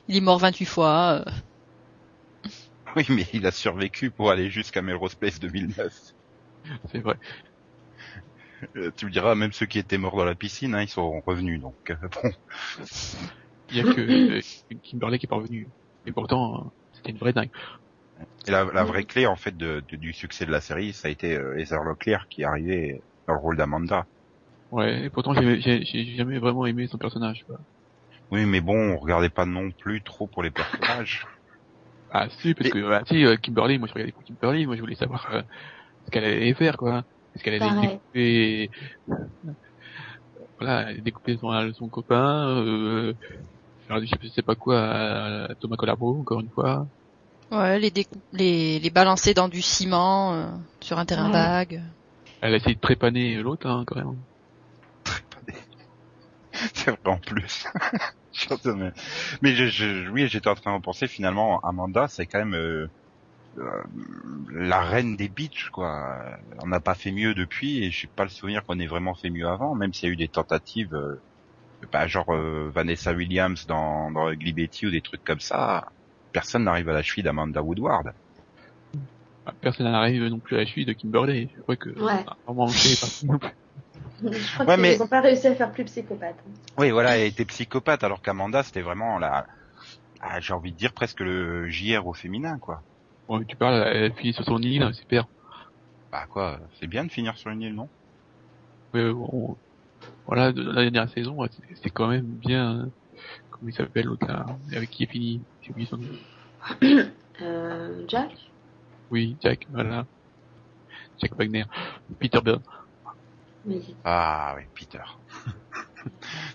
[0.08, 1.24] Il est mort 28 fois.
[1.26, 1.32] euh.
[2.96, 5.94] Oui, mais il a survécu pour aller jusqu'à Melrose Place 2009.
[6.92, 7.18] C'est vrai.
[8.76, 11.22] Euh, tu me diras, même ceux qui étaient morts dans la piscine, hein, ils sont
[11.22, 11.60] revenus.
[11.62, 12.32] Donc euh, bon,
[13.70, 14.42] Il y a que euh,
[14.84, 15.72] Kimberley qui est parvenu.
[16.06, 17.50] Et pourtant, euh, c'était une vraie dingue.
[18.48, 21.08] et la, la vraie clé en fait de, de- du succès de la série, ça
[21.08, 24.08] a été Heather Locklear qui est arrivée dans le rôle d'Amanda.
[24.72, 27.44] Ouais, et pourtant, j'ai jamais vraiment aimé son personnage.
[27.46, 27.60] Quoi.
[28.32, 31.24] Oui, mais bon, on regardait pas non plus trop pour les personnages.
[32.10, 34.82] Ah si, parce Et- que ah, si, Kimberly, moi je regardais pour Kimberly, moi je
[34.82, 35.32] voulais savoir
[36.06, 37.04] ce qu'elle allait faire, quoi.
[37.36, 38.70] Est-ce qu'elle allait découper,
[40.60, 43.14] voilà, découper son, son copain, euh,
[43.88, 44.80] faire du je sais pas quoi
[45.50, 46.88] à Thomas Collabo, encore une fois.
[47.52, 50.48] Ouais, les, décou- les, les balancer dans du ciment euh,
[50.82, 51.34] sur un terrain Ouais.
[51.34, 51.82] vague.
[52.42, 54.16] Elle a essayé de trépaner l'autre, hein, quand même.
[56.74, 57.66] C'est vrai en plus.
[59.42, 62.88] Mais je, je- oui, j'étais en train de penser finalement, Amanda, c'est quand même euh,
[62.88, 62.88] euh,
[64.52, 66.16] la reine des beats, quoi.
[66.64, 69.30] On n'a pas fait mieux depuis, et j'ai pas le souvenir qu'on ait vraiment fait
[69.30, 71.20] mieux avant, même s'il y a eu des tentatives, euh,
[71.92, 75.86] bah, genre euh, Vanessa Williams dans, dans Ugly Betty ou des trucs comme ça.
[76.32, 78.14] Personne n'arrive à la cheville d'Amanda Woodward.
[79.46, 81.50] Bah, Personne n'arrive non plus à la cheville de Kimberley.
[81.56, 82.24] Je crois que Ouais.
[82.28, 82.68] ah, vraiment.
[82.68, 82.96] Je
[84.54, 86.38] crois Ouais, qu'ils mais- n'ont pas réussi à faire plus psychopathe.
[86.78, 89.48] Oui, voilà, elle était psychopathe, alors qu'Amanda, c'était vraiment la,
[90.22, 92.82] ah, j'ai envie de dire presque le JR au féminin, quoi.
[93.28, 95.28] Bon, tu parles, elle finit sur son île, c'est super.
[96.12, 97.90] Bah quoi, c'est bien de finir sur une île, non?
[98.94, 99.58] Ouais, bon,
[100.26, 101.38] voilà, de la dernière saison,
[101.82, 102.90] c'est- quand même bien.
[103.52, 106.10] Comment il s'appelle l'autre là, avec qui est fini J'ai oublié son nom.
[107.42, 108.54] Euh, Jack?
[109.10, 110.06] Oui, Jack, voilà.
[111.18, 111.66] Jack Wagner.
[112.20, 112.64] Peter Byrne.
[113.64, 115.04] Mais Ah oui, Peter.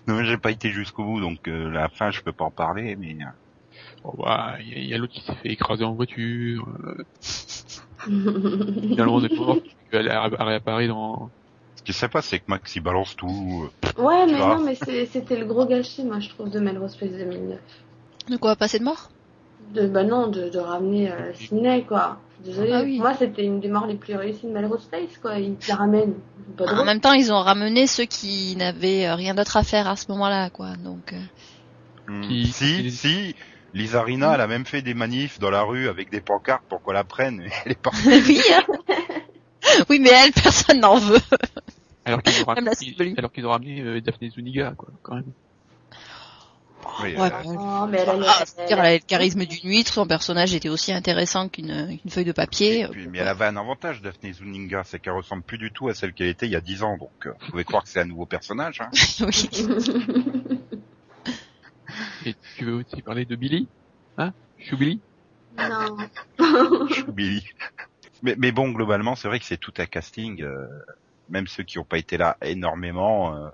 [0.07, 2.95] non, j'ai pas été jusqu'au bout, donc euh, la fin, je peux pas en parler,
[2.95, 3.29] mais euh,
[4.03, 6.67] Oh, bah, il y a, l'autre qui s'est fait écraser en voiture.
[6.85, 7.03] Euh,
[8.05, 9.57] finalement, on est mort.
[9.91, 11.29] Elle a elle réapparaît dans.
[11.75, 13.69] ce qui sais pas, c'est que Max il balance tout.
[13.97, 14.57] euh, Ouais, mais vois.
[14.57, 17.59] non, mais c'est- c'était le gros gâchis, moi, je trouve, de Melrose Place 2009.
[18.29, 19.09] De quoi passer de mort?
[19.73, 22.17] De, bah non, de, de ramener euh, Sydney, quoi.
[22.43, 22.71] Désolée.
[22.73, 22.99] Ah oui.
[22.99, 25.39] Moi, c'était une des morts les plus réussies de Melrose Place, quoi.
[25.39, 26.13] Ils te la ramènent.
[26.55, 29.87] Pas En même temps, ils ont ramené ceux qui n'avaient euh, rien d'autre à faire
[29.87, 30.75] à ce moment-là, quoi.
[30.77, 31.13] Donc,
[32.23, 33.35] Qui- Si, qui- si,
[33.73, 36.81] Lisa Rina, elle a même fait des manifs dans la rue avec des pancartes pour
[36.81, 37.41] qu'on la prenne.
[37.65, 38.07] Elle est partie.
[38.27, 38.41] oui.
[38.53, 38.63] hein.
[39.89, 41.19] oui, mais elle, personne n'en veut.
[42.05, 45.31] Alors qu'ils ont qu'ils ont ramené euh, Daphne Zuniga, quoi, quand même.
[47.01, 47.15] Ouais,
[47.45, 50.93] Oh, mais elle, elle, Ah, elle- elle le charisme d'une huître, son personnage était aussi
[50.93, 52.81] intéressant qu'une feuille de papier.
[52.81, 55.89] et puis, mais elle avait un avantage, Daphne Zuniga, c'est qu'elle ressemble plus du tout
[55.89, 57.89] à celle qu'elle était il y a dix ans, donc euh, vous pouvez croire que
[57.89, 58.79] c'est un nouveau personnage.
[58.81, 58.89] Hein.
[59.21, 59.49] oui.
[62.25, 63.67] Et tu veux aussi parler de Billy
[64.17, 64.33] Hein?
[64.59, 64.99] Chou Billy
[65.57, 65.97] non.
[67.07, 67.43] Billy.
[68.21, 70.43] Mais, mais bon, globalement, c'est vrai que c'est tout un casting.
[70.43, 70.67] euh,
[71.29, 73.49] même ceux qui n'ont pas été là énormément, euh,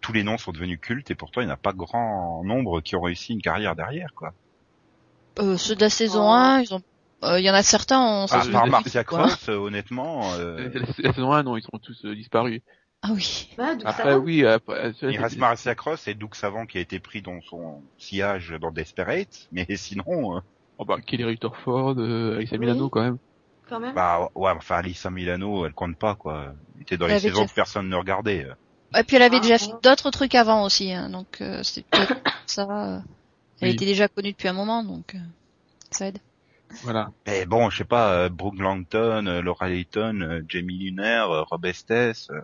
[0.00, 2.80] tous les noms sont devenus cultes et pourtant il n'y en a pas grand nombre
[2.80, 4.32] qui ont réussi une carrière derrière, quoi.
[5.38, 6.32] Euh, ceux de la saison Oh.
[6.32, 6.82] 1, ils ont,
[7.24, 9.04] euh, il y en a certains, on Ah, plus, Marcia.
[9.04, 12.60] Cross, honnêtement, euh, la, la saison 1, non, ils sont tous euh, disparus.
[13.06, 13.50] Ah oui.
[13.58, 16.80] Bah, Après, oui, après, cela, il reste c'est- Marcia Cross et Doug Savant qui a
[16.80, 20.40] été pris dans son sillage dans Desperate, mais sinon, euh,
[20.78, 22.60] Oh bah, Kelly Rutherford, euh, Alissa Oui.
[22.60, 23.18] Milano, quand même.
[23.68, 23.94] quand même.
[23.94, 26.54] bah ouais, enfin Alissa Milano, elle compte pas, quoi.
[26.76, 28.44] Elle était dans Elle les saisons déjà que personne ne regardait.
[28.46, 28.54] euh.
[28.98, 31.84] Et puis elle avait Ah, déjà fait d'autres trucs avant aussi, hein, donc euh, c'est
[31.86, 32.14] peut-être
[32.46, 32.62] ça.
[32.62, 32.98] euh,
[33.60, 33.74] elle Oui.
[33.74, 35.18] était déjà connue depuis un moment, donc euh,
[35.90, 36.18] ça aide.
[36.82, 37.10] Voilà.
[37.26, 41.42] Mais bon, je sais pas, euh, Brooke Langton, euh, Laura Layton, euh, Jamie Lunaire, euh,
[41.42, 42.40] Rob Estes, euh,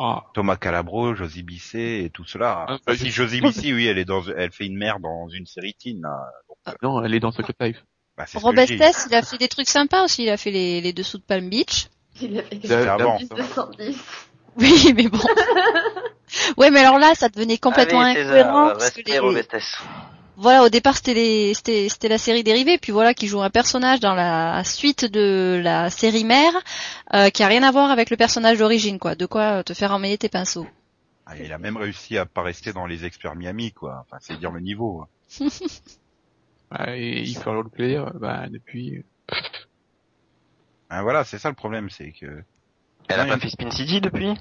[0.00, 2.66] Ah, Thomas Calabro, Josie Bisset et tout cela.
[2.68, 5.28] Ah, Enfin, bah, si Josie Bisset, oui, elle est dans, elle fait une mère dans
[5.28, 6.74] une série teen, là.
[6.82, 7.84] non, elle est dans Secret Life.
[8.16, 8.82] Bah, c'est ce Rob que je dis.
[8.82, 11.22] Estes, il a fait des trucs sympas aussi, il a fait les, les dessous de
[11.24, 11.88] Palm Beach.
[12.20, 13.18] Il a fait avant.
[13.18, 13.96] 210.
[14.56, 15.18] Oui, mais bon.
[16.56, 18.68] ouais, mais alors là, ça devenait complètement incohérent.
[18.70, 19.56] parce que les- Robestes.
[20.40, 23.50] Voilà, au départ c'était les, c'était, c'était la série dérivée, puis voilà qui joue un
[23.50, 26.52] personnage dans la suite de la série mère
[27.12, 29.16] euh, qui a rien à voir avec le personnage d'origine, quoi.
[29.16, 30.68] De quoi euh, te faire emmener tes pinceaux.
[31.26, 34.04] Ah, il a même réussi à pas rester dans les experts Miami, quoi.
[34.06, 35.04] Enfin, c'est dire le niveau.
[36.70, 39.04] Bah, et il fait roleplayer, bah, depuis...
[40.88, 42.44] Hein, voilà, c'est ça le problème, c'est que.
[43.08, 44.34] Elle a pas fait Spin City depuis?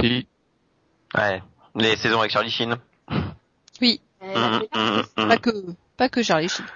[0.00, 0.26] Si,
[1.14, 1.42] Ouais.
[1.74, 2.76] Les saisons avec Charlie Sheen.
[3.82, 5.28] Oui, Fait Hum, hum, hum.
[5.28, 5.50] pas que,
[5.96, 6.66] pas que Charlie Sheen.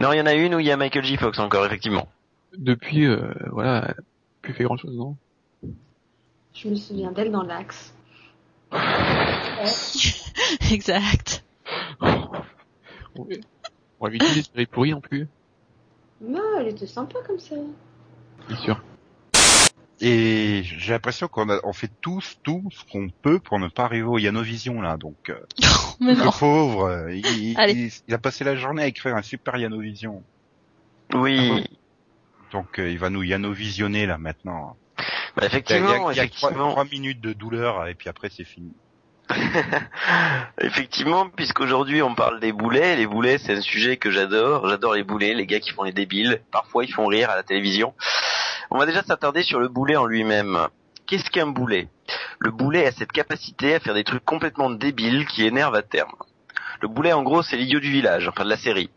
[0.00, 1.16] Non, il y en a une où il y a Michael J.
[1.16, 2.08] Fox encore, effectivement.
[2.56, 3.94] depuis, euh, voilà,
[4.42, 5.16] plus fait grand chose, non?
[6.54, 7.94] Je me souviens d'elle dans l'axe.
[10.72, 11.44] exact.
[13.16, 13.38] Ouais.
[14.00, 15.28] On va lui dire des séries pourries non plus,
[16.20, 17.54] Non, elle était sympa comme ça.
[18.48, 18.82] bien sûr.
[20.00, 23.84] Et j'ai l'impression qu'on a, on fait tous tout ce qu'on peut pour ne pas
[23.84, 24.96] arriver au Yanovision, là.
[24.96, 25.38] Donc, euh,
[26.00, 26.24] Mais non.
[26.26, 27.24] le pauvre, euh, il,
[27.70, 30.22] il- il- a passé la journée à écrire un super Yanovision.
[31.14, 31.64] Oui.
[32.52, 34.76] Donc, euh, il va nous Yanovisionner, là, maintenant.
[34.96, 35.04] Bah,
[35.36, 36.70] Il y a, effectivement, il y a- il y a trois, effectivement.
[36.70, 38.72] trois minutes de douleur, et puis après, c'est fini.
[40.60, 45.02] Effectivement, puisqu'aujourd'hui on parle des boulets, les boulets c'est un sujet que j'adore, j'adore les
[45.02, 47.94] boulets, les gars qui font les débiles, parfois ils font rire à la télévision.
[48.74, 50.66] On va déjà s'attarder sur le boulet en lui-même.
[51.06, 51.86] Qu'est-ce qu'un boulet?
[52.40, 56.10] Le boulet a cette capacité à faire des trucs complètement débiles qui énervent à terme.
[56.80, 58.90] Le boulet en gros c'est l'idiot du village, enfin de la série.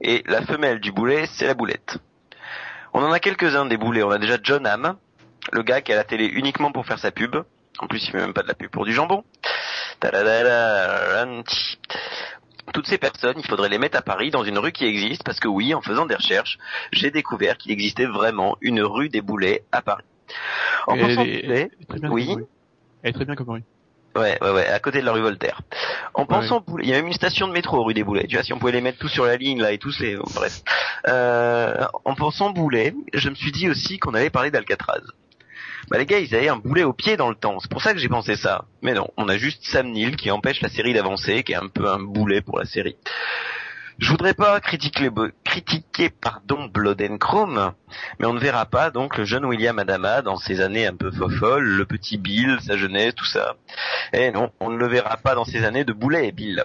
[0.00, 1.98] Et la femelle du boulet c'est la boulette.
[2.92, 4.96] On en a quelques-uns des boulets, on a déjà John Hamm,
[5.52, 7.36] le gars qui a la télé uniquement pour faire sa pub.
[7.78, 9.22] En plus il fait même pas de la pub pour du jambon.
[12.72, 15.38] Toutes ces personnes, il faudrait les mettre à Paris dans une rue qui existe, parce
[15.38, 16.58] que oui, en faisant des recherches,
[16.92, 20.04] j'ai découvert qu'il existait vraiment une rue des Boulets à Paris.
[20.86, 22.36] En Elle pensant elle bien oui.
[23.02, 23.62] Elle est très bien comme rue.
[24.16, 25.60] Ouais, ouais, ouais, à côté de la rue Voltaire.
[26.14, 28.26] En pensant Boulets, il y a même une station de métro rue des Boulets.
[28.28, 30.16] Tu vois, si on pouvait les mettre tous sur la ligne là et tous les,
[30.34, 30.62] bref.
[31.08, 35.02] Euh, en pensant Boulet, je me suis dit aussi qu'on allait parler d'Alcatraz.
[35.90, 37.58] Bah les gars, ils avaient un boulet au pied dans le temps.
[37.60, 38.64] C'est pour ça que j'ai pensé ça.
[38.82, 41.68] Mais non, on a juste Sam Neill qui empêche la série d'avancer, qui est un
[41.68, 42.96] peu un boulet pour la série.
[43.98, 45.08] Je voudrais pas critiquer,
[45.44, 47.72] critiquer pardon, Blood and Chrome,
[48.18, 51.12] mais on ne verra pas donc le jeune William Adama dans ses années un peu
[51.12, 53.54] fofolles, le petit Bill, sa jeunesse, tout ça.
[54.12, 56.64] Eh non, on ne le verra pas dans ses années de boulet, Bill.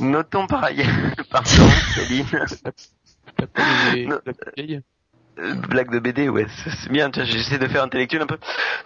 [0.00, 0.88] Notons par ailleurs,
[1.30, 2.26] pardon, Céline,
[5.38, 8.38] Euh, blague de BD, ouais, c'est c'est bien, tiens, j'essaie de faire intellectuel un peu.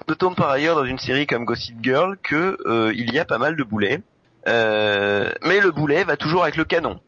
[0.09, 3.39] Notons par ailleurs dans une série comme Gossip Girl que euh, il y a pas
[3.39, 4.01] mal de boulets,
[4.49, 7.01] euh, mais le boulet va toujours avec le canon.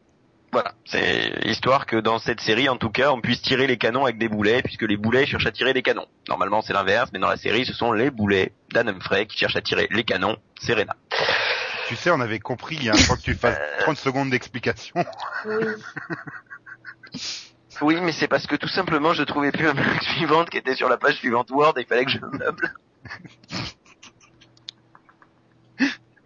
[0.51, 4.05] Voilà, c'est histoire que dans cette série, en tout cas, on puisse tirer les canons
[4.05, 6.05] avec des boulets, puisque les boulets cherchent à tirer des canons.
[6.29, 9.57] Normalement, c'est l'inverse, mais dans la série, ce sont les boulets d'Anne Humphrey qui cherchent
[9.57, 10.37] à tirer les canons.
[10.61, 10.95] Serena.
[11.89, 14.29] Tu sais, on avait compris, il y a un temps que tu fasses 30 secondes
[14.29, 15.03] d'explication.
[15.45, 15.65] Oui.
[17.81, 20.75] Oui, mais c'est parce que tout simplement, je trouvais plus la blague suivante qui était
[20.75, 22.73] sur la page suivante Word et il fallait que je meuble.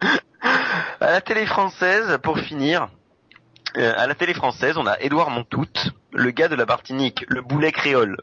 [1.00, 2.88] à la télé française, pour finir,
[3.76, 5.66] euh, à la télé française, on a Édouard Montout,
[6.12, 8.16] le gars de la Martinique, le boulet créole.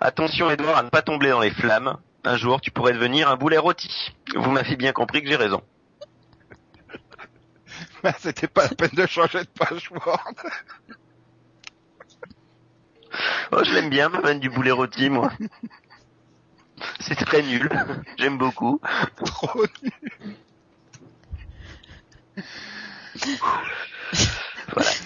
[0.00, 1.98] Attention Édouard à ne pas tomber dans les flammes.
[2.24, 4.12] Un jour, tu pourrais devenir un boulet rôti.
[4.34, 5.62] Vous m'avez bien compris que j'ai raison.
[8.18, 10.34] C'était pas la peine de changer de page Word.
[13.52, 15.32] Oh, je l'aime bien, ma vanne du boulet rôti, moi.
[17.00, 17.68] C'est très nul.
[18.18, 18.80] J'aime beaucoup.
[19.16, 20.36] Trop nul.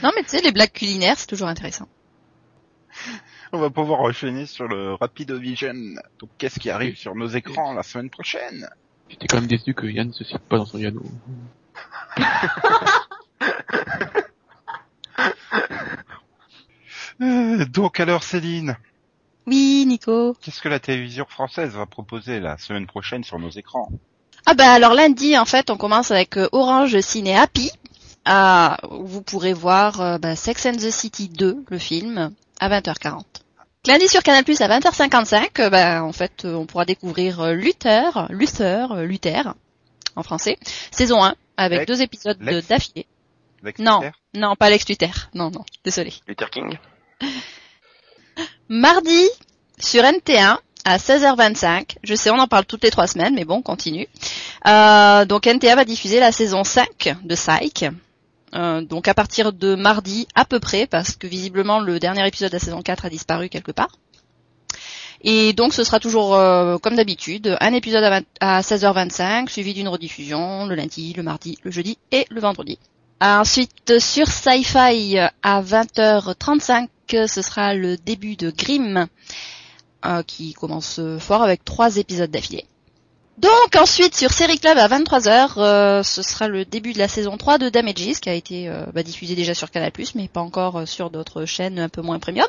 [0.03, 1.89] Non, mais tu sais, les blagues culinaires, c'est toujours intéressant.
[3.53, 5.95] On va pouvoir enchaîner sur le Rapido Vision.
[6.19, 8.69] Donc, qu'est-ce qui arrive sur nos écrans la semaine prochaine?
[9.09, 11.03] J'étais quand même déçu que Yann se cite pas dans son Yano.
[15.19, 18.77] Euh, Donc, alors, Céline,
[19.47, 20.35] Oui, Nico.
[20.41, 23.89] qu'est-ce que la télévision française va proposer la semaine prochaine sur nos écrans?
[24.47, 27.71] Ah bah alors lundi, en fait, on commence avec euh, Orange Ciné Happy.
[28.25, 32.69] Ah, où vous pourrez voir euh, bah, Sex and the City 2, le film, à
[32.69, 33.23] 20h40.
[33.87, 37.53] Lundi sur Canal Plus à 20h55, euh, bah, en fait, euh, on pourra découvrir euh,
[37.53, 39.55] Luther, Luther, euh, Luther,
[40.15, 40.57] en français,
[40.93, 42.39] saison 1, avec Lex- deux épisodes
[42.69, 43.07] d'affilée.
[43.65, 44.01] Lex Non,
[44.35, 45.31] non, pas Lex Luther.
[45.35, 46.13] Non, non, désolé.
[46.29, 46.79] Luther King?
[48.69, 49.29] Mardi,
[49.79, 51.97] sur NT1, à 16h25.
[52.03, 54.09] Je sais, on en parle toutes les trois semaines, mais bon, on continue.
[54.67, 57.85] Euh, donc NTA va diffuser la saison 5 de Psych.
[58.55, 62.51] Euh, donc à partir de mardi à peu près, parce que visiblement le dernier épisode
[62.51, 63.91] de la saison 4 a disparu quelque part.
[65.25, 69.73] Et donc ce sera toujours euh, comme d'habitude, un épisode à, 20 à 16h25, suivi
[69.73, 72.79] d'une rediffusion le lundi, le mardi, le jeudi et le vendredi.
[73.21, 79.07] Ensuite, sur Sci-Fi, à 20h35, ce sera le début de Grimm,
[80.05, 82.67] euh, qui commence fort avec trois épisodes d'affilée.
[83.39, 87.37] Donc ensuite, sur Série Club, à 23h, euh, ce sera le début de la saison
[87.37, 90.87] 3 de Damages, qui a été euh, bah, diffusée déjà sur Canal+, mais pas encore
[90.87, 92.49] sur d'autres chaînes un peu moins premium.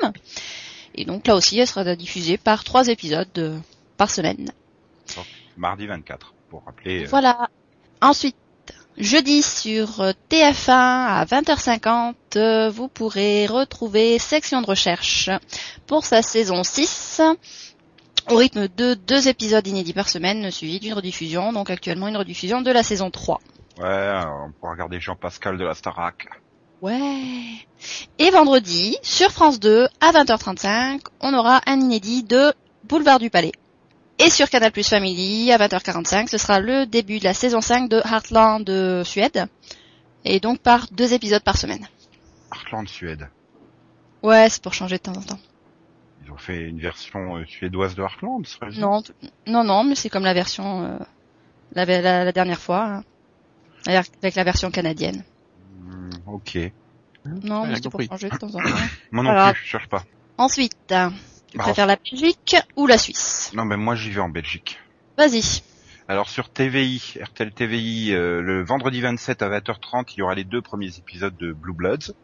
[0.95, 3.61] Et donc là aussi, elle sera diffusée par trois épisodes
[3.97, 4.51] par semaine.
[5.57, 7.05] Mardi 24, pour rappeler.
[7.05, 7.49] Voilà.
[8.01, 8.35] Ensuite,
[8.97, 15.29] jeudi sur euh, TF1 à 20h50, euh, vous pourrez retrouver Section de recherche
[15.87, 17.21] pour sa saison 6
[18.29, 22.61] au rythme de deux épisodes inédits par semaine suivis d'une rediffusion, donc actuellement une rediffusion
[22.61, 23.41] de la saison 3.
[23.79, 24.13] Ouais,
[24.45, 26.27] on pourra regarder Jean-Pascal de la Starac.
[26.81, 27.21] Ouais.
[28.19, 33.53] Et vendredi, sur France 2, à 20h35, on aura un inédit de Boulevard du Palais.
[34.25, 37.89] Et sur Canal Plus Family, à 20h45, ce sera le début de la saison 5
[37.89, 39.47] de Heartland de Suède.
[40.23, 41.85] Et donc par deux épisodes par semaine.
[42.53, 43.27] Heartland Suède.
[44.21, 45.39] Ouais, c'est pour changer de temps en temps.
[46.25, 50.09] Ils ont fait une version euh, suédoise de Heartland, sérieusement Non, non, non, mais c'est
[50.09, 50.97] comme la version, euh,
[51.73, 53.03] la, la- la dernière fois, hein.
[53.87, 55.25] avec la version canadienne.
[55.81, 56.57] Hmm, ok.
[57.25, 58.69] Non, mais c'était pour changer de temps en temps.
[59.11, 60.03] Moi non Alors- plus, je cherche pas.
[60.37, 60.93] Ensuite,
[61.53, 63.51] tu Bah, préfères la Belgique ou la Suisse?
[63.53, 64.79] Non, mais moi j'y vais en Belgique.
[65.19, 65.61] Vas-y.
[66.07, 70.45] Alors sur TVI, RTL TVI, euh, le vendredi 27 à 20h30, il y aura les
[70.45, 72.15] deux premiers épisodes de Blue Bloods.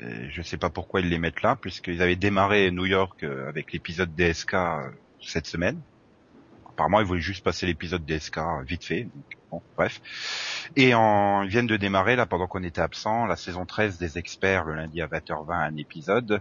[0.00, 3.46] Et je sais pas pourquoi ils les mettent là, puisqu'ils avaient démarré New York euh,
[3.46, 4.88] avec l'épisode DSK euh,
[5.20, 5.78] cette semaine.
[6.70, 9.02] apparemment, ils voulaient juste passer l'épisode DSK vite fait.
[9.04, 10.00] Donc, bon, bref.
[10.76, 14.16] Et en, ils viennent de démarrer, là, pendant qu'on était absent, la saison 13 des
[14.16, 16.40] experts, le lundi à 20h20, un épisode.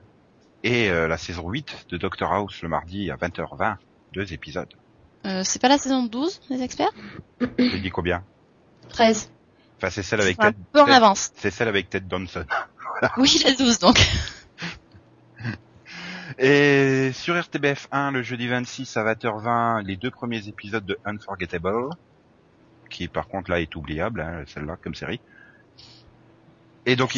[0.66, 3.76] Et euh, la saison 8 de Doctor House, le mardi à 20h20,
[4.14, 4.74] deux épisodes.
[5.24, 6.90] Euh, c'est pas la saison 12 des experts?
[7.60, 8.24] J'ai dit combien?
[8.90, 9.30] 13.
[9.78, 11.32] Enfin, c'est celle avec un Ted, peu en avance.
[11.36, 12.46] c'est celle avec Ted Danson.
[13.18, 14.00] Oui, la 12 donc.
[16.40, 21.90] Et sur RTBF 1, le jeudi 26 à 20h20, les deux premiers épisodes de Unforgettable,
[22.90, 25.20] qui par contre là est oubliable, hein, celle-là comme série.
[26.88, 27.16] Et donc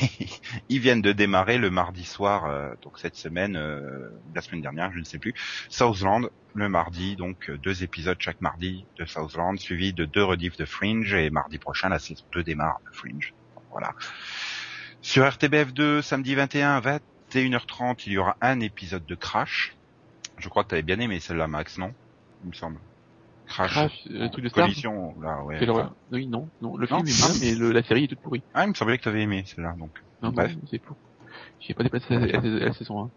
[0.68, 4.92] ils, viennent de démarrer le mardi soir, euh, donc cette semaine, euh, la semaine dernière,
[4.92, 5.34] je ne sais plus,
[5.68, 10.56] Southland, le mardi, donc euh, deux épisodes chaque mardi de Southland, suivi de deux rediffs
[10.56, 13.34] de Fringe, et mardi prochain la saison 2 démarre de Fringe.
[13.70, 13.94] Voilà.
[15.02, 19.76] Sur RTBF 2, samedi 21 à 21h30, il y aura un épisode de Crash.
[20.38, 21.94] Je crois que tu bien aimé celle-là, Max, non?
[22.44, 22.78] Il me semble.
[23.46, 24.64] Crash, Crash le truc de Star.
[24.64, 25.58] Collision, là, ouais.
[26.12, 28.42] Oui, non, non, le film est bien, mais la série est toute pourrie.
[28.54, 29.90] Ah, il me semblait que t'avais aimé celle-là, donc.
[30.22, 30.52] Non, Bref.
[30.70, 30.96] c'est flou.
[31.60, 33.10] J'ai pas dépassé la, saison 1.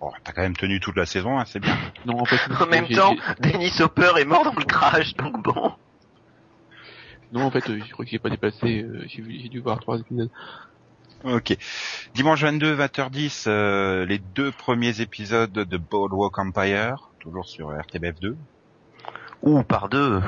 [0.00, 1.76] Oh, t'as quand même tenu toute la saison, hein, c'est bien.
[2.06, 5.72] Non, en, fait, en même temps, Dennis Hopper est mort dans le crash, donc bon.
[7.32, 9.98] Non, en fait, euh, je crois que j'ai pas dépassé, euh, j'ai dû voir trois
[9.98, 10.30] épisodes.
[11.24, 11.56] Ok.
[12.14, 18.34] Dimanche 22, 20h10, euh, les deux premiers épisodes de Boardwalk Empire, toujours sur RTBF2,
[19.42, 20.22] ou par deux.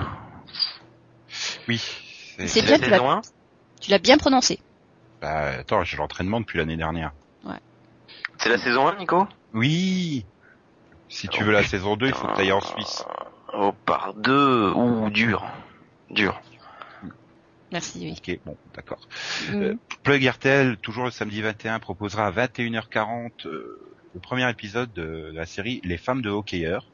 [1.68, 1.80] Oui.
[2.46, 3.22] C'est bien, tu l'as,
[3.80, 4.58] tu l'as bien prononcé.
[5.20, 7.12] Bah, attends, j'ai l'entraînement depuis l'année dernière.
[7.44, 7.60] Ouais.
[8.38, 9.26] C'est la saison 1, Nico?
[9.52, 10.26] Oui.
[11.08, 13.04] Si tu veux la saison 2, il faut que tu ailles en Suisse.
[13.52, 15.44] Oh, par deux, ou dur.
[16.10, 16.40] Dur.
[17.70, 18.14] Merci, oui.
[18.16, 19.00] Ok, bon, d'accord.
[19.50, 19.62] Mm.
[19.62, 23.80] Euh, plug RTL, toujours le samedi 21, proposera à 21h40 euh,
[24.14, 26.86] le premier épisode de la série Les femmes de hockeyeurs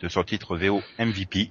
[0.00, 1.50] de son titre VO MVP.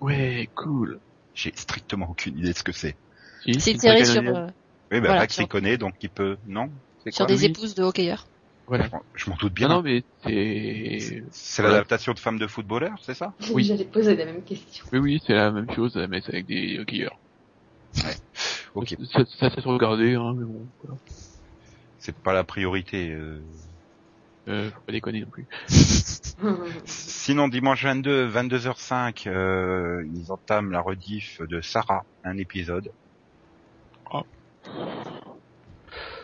[0.00, 1.00] Ouais, cool.
[1.34, 2.96] J'ai strictement aucune idée de ce que c'est.
[3.42, 4.46] Si, C'est série sur, euh,
[4.90, 6.38] Oui, bah Voilà, Max sur- connaît, donc il peut...
[6.46, 6.70] Non?
[7.10, 8.26] Sur quoi des épouses de hockeyeurs.
[8.66, 8.90] Voilà.
[9.14, 9.68] Je m'en- doute bien.
[9.68, 11.24] Non, non, mais c'est...
[11.30, 11.76] C'est voilà.
[11.76, 13.34] l'adaptation de femmes de footballeurs, c'est ça?
[13.52, 13.64] Oui.
[13.64, 14.84] J'allais poser la même question.
[14.92, 17.18] Oui, oui, c'est la même chose, mais c'est avec des hockeyeurs.
[18.74, 21.00] Ok, Ça, ça, ça se regarder, hein, mais bon, voilà.
[21.98, 23.10] c'est pas la priorité.
[23.10, 23.42] euh.
[24.48, 25.46] Euh, faut pas déconner non plus.
[26.84, 32.90] Sinon, dimanche 22, 22h05, euh, ils entament la rediff de Sarah, un épisode.
[34.12, 34.22] Oh.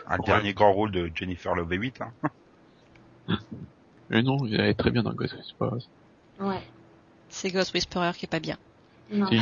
[0.07, 0.25] Un Ouais.
[0.25, 2.11] dernier grand rôle de Jennifer Love Hewitt, là.
[4.09, 5.87] Mais non, il est très bien dans Ghost Whisperers.
[6.39, 6.61] ouais.
[7.29, 8.57] C'est Ghost Whisperer qui est pas bien.
[9.11, 9.27] Non.
[9.27, 9.41] Si.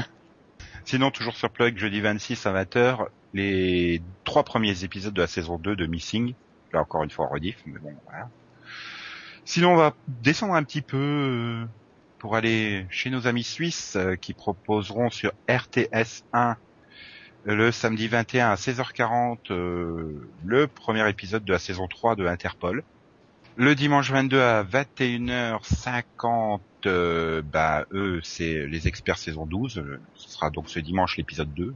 [0.85, 5.57] Sinon, toujours sur Plug, jeudi 26 à 20h, les trois premiers épisodes de la saison
[5.57, 6.33] 2 de Missing.
[6.71, 8.29] Là, encore une fois, rediff, mais bon, voilà.
[9.45, 11.65] Sinon, on va descendre un petit peu euh,
[12.17, 16.57] pour aller chez nos amis suisses euh, qui proposeront sur RTS 1
[17.45, 22.83] le samedi 21 à 16h40 euh, le premier épisode de la saison 3 de Interpol.
[23.55, 29.77] Le dimanche 22 à 21h50, euh, bah eux c'est les experts saison 12.
[29.77, 31.73] euh, Ce sera donc ce dimanche l'épisode 2.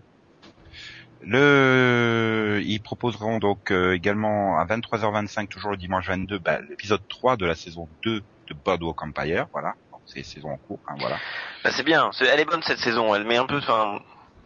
[1.26, 7.38] Le, ils proposeront donc euh, également à 23h25 toujours le dimanche 22 bah, l'épisode 3
[7.38, 9.48] de la saison 2 de Boardwalk Empire.
[9.52, 9.74] Voilà,
[10.06, 10.80] c'est saison en cours.
[10.88, 11.18] Hein, voilà.
[11.64, 12.10] Bah, c'est bien.
[12.14, 13.14] C'est- Elle est bonne cette saison.
[13.16, 14.00] Elle met un peu, enfin,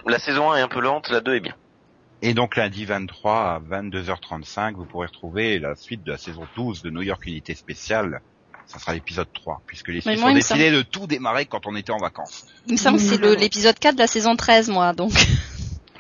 [0.08, 1.56] la saison 1 est un peu lente, la 2 est bien.
[2.24, 6.84] Et donc lundi 23 à 22h35, vous pourrez retrouver la suite de la saison 12
[6.84, 8.22] de New York Unité Spéciale.
[8.68, 11.66] Ça sera l'épisode 3, puisque les Suisses ont il me décidé de tout démarrer quand
[11.66, 12.46] on était en vacances.
[12.68, 15.12] Il me semble que c'est l'épisode 4 de la saison 13, moi, donc.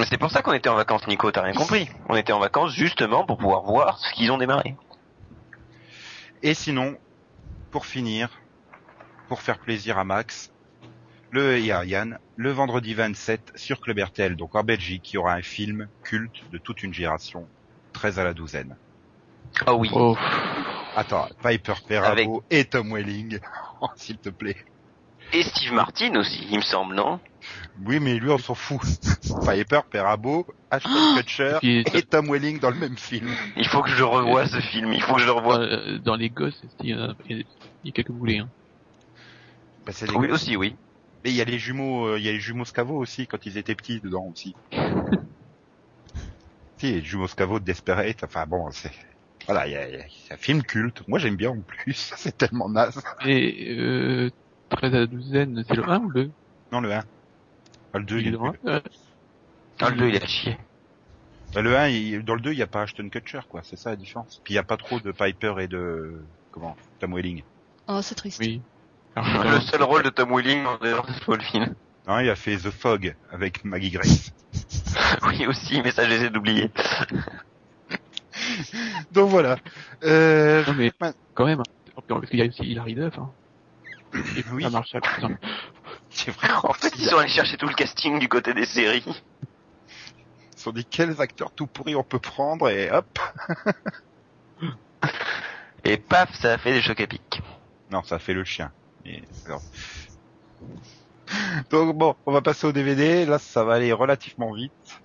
[0.10, 1.32] C'est pour ça qu'on était en vacances, Nico.
[1.32, 1.90] T'as rien compris.
[2.10, 4.76] On était en vacances justement pour pouvoir voir ce qu'ils ont démarré.
[6.44, 6.98] Et sinon,
[7.72, 8.30] pour finir,
[9.28, 10.52] pour faire plaisir à Max,
[11.30, 15.18] le et à Yann, le vendredi 27 sur Club RTL, donc en Belgique, il y
[15.18, 17.48] aura un film culte de toute une génération,
[17.94, 18.76] 13 à la douzaine.
[19.66, 19.90] Ah oui.
[19.94, 20.18] Oh,
[20.96, 23.40] Attends, Piper Perabo Avec- et Tom Welling,
[23.80, 24.58] Oh, s'il te plaît.
[25.34, 27.20] Et Steve Martin aussi, il me semble, non?
[27.86, 28.82] Oui, mais lui, on s'en fout.
[29.46, 33.34] Piper Perabo, Ashton Kutcher puis, et Tom Welling dans le même film.
[33.56, 34.94] Il faut que je revoie ce film.
[34.94, 35.60] Il faut que je le revoie.
[35.60, 37.44] euh, dans les gosses, il y, a, il y a-
[37.84, 38.50] il y a quelques boulets, hein.
[39.86, 40.76] Bah, c'est Oui aussi, oui.
[41.24, 43.46] Et il y a les jumeaux, euh, il y a les jumeaux Scavo aussi quand
[43.46, 44.56] ils étaient petits dedans aussi.
[46.80, 48.24] si, les jumeaux Scavo de Desperate.
[48.24, 48.92] Enfin bon, c'est
[49.48, 51.02] voilà, il y a, il y a- c'est un film culte.
[51.08, 52.12] Moi j'aime bien en plus.
[52.18, 53.02] C'est tellement naze.
[53.26, 54.30] Et, euh,
[54.72, 56.32] 13 à la douzaine, c'est le 1 ou le 2
[56.72, 57.04] Non le 1.
[57.94, 58.60] Ah, le 2, Il est il est dans nul.
[58.66, 58.80] un Euh,
[59.82, 60.58] Ah, le 2, il est à chier.
[61.54, 63.62] Bah, le 1, il- dans le 2, il n'y a pas Ashton Kutcher, quoi.
[63.64, 64.40] C'est ça la différence.
[64.44, 67.44] Puis il n'y a pas trop de Piper et de comment Tom Welling.
[67.88, 68.40] Oh, c'est triste.
[68.40, 68.62] Oui.
[69.16, 71.74] Alors, Le seul rôle de Tom Welling en dehors de Smallville.
[72.08, 74.32] Non, il a fait The Fog avec Maggie Grace.
[75.28, 76.70] Oui aussi, mais ça j'essaie d'oublier.
[79.12, 79.58] Donc voilà.
[80.04, 80.92] Euh, Non, mais
[81.34, 81.62] quand même.
[82.08, 83.18] Parce qu'il y a aussi Hilary Duff.
[83.20, 83.30] Hein.
[84.14, 84.64] Et Oui.
[84.64, 84.92] ça marche.
[84.94, 85.38] Putain.
[86.10, 86.50] c'est vrai.
[86.64, 89.04] En fait, ils sont allés chercher tout le casting du côté des séries.
[89.06, 93.20] Ils se sont dit quels acteurs tout pourris on peut prendre et hop.
[95.84, 97.42] Et paf, ça a fait des chocs à pic.
[97.90, 98.72] Non, ça fait le chien.
[99.06, 99.62] Et, alors.
[101.72, 103.26] Donc bon, on va passer au DVD.
[103.26, 105.02] Là, ça va aller relativement vite.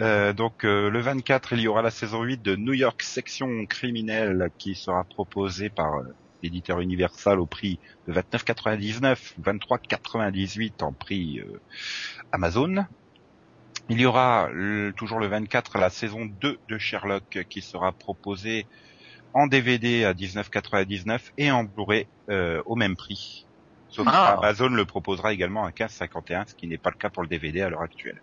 [0.00, 3.64] Euh, donc euh, le 24, il y aura la saison 8 de New York Section
[3.66, 6.14] criminelle qui sera proposée par euh,
[6.44, 11.60] l'éditeur Universal au prix de 29,99, 23,98 en prix euh,
[12.32, 12.84] Amazon.
[13.88, 18.66] Il y aura le- toujours le 24 la saison 2 de Sherlock qui sera proposée
[19.32, 23.46] en DVD à 19,99 et en Blu-ray euh, au même prix.
[23.88, 24.36] Sauf Ah.
[24.38, 27.28] que Amazon le proposera également à 15,51, ce qui n'est pas le cas pour le
[27.28, 28.22] DVD à l'heure actuelle.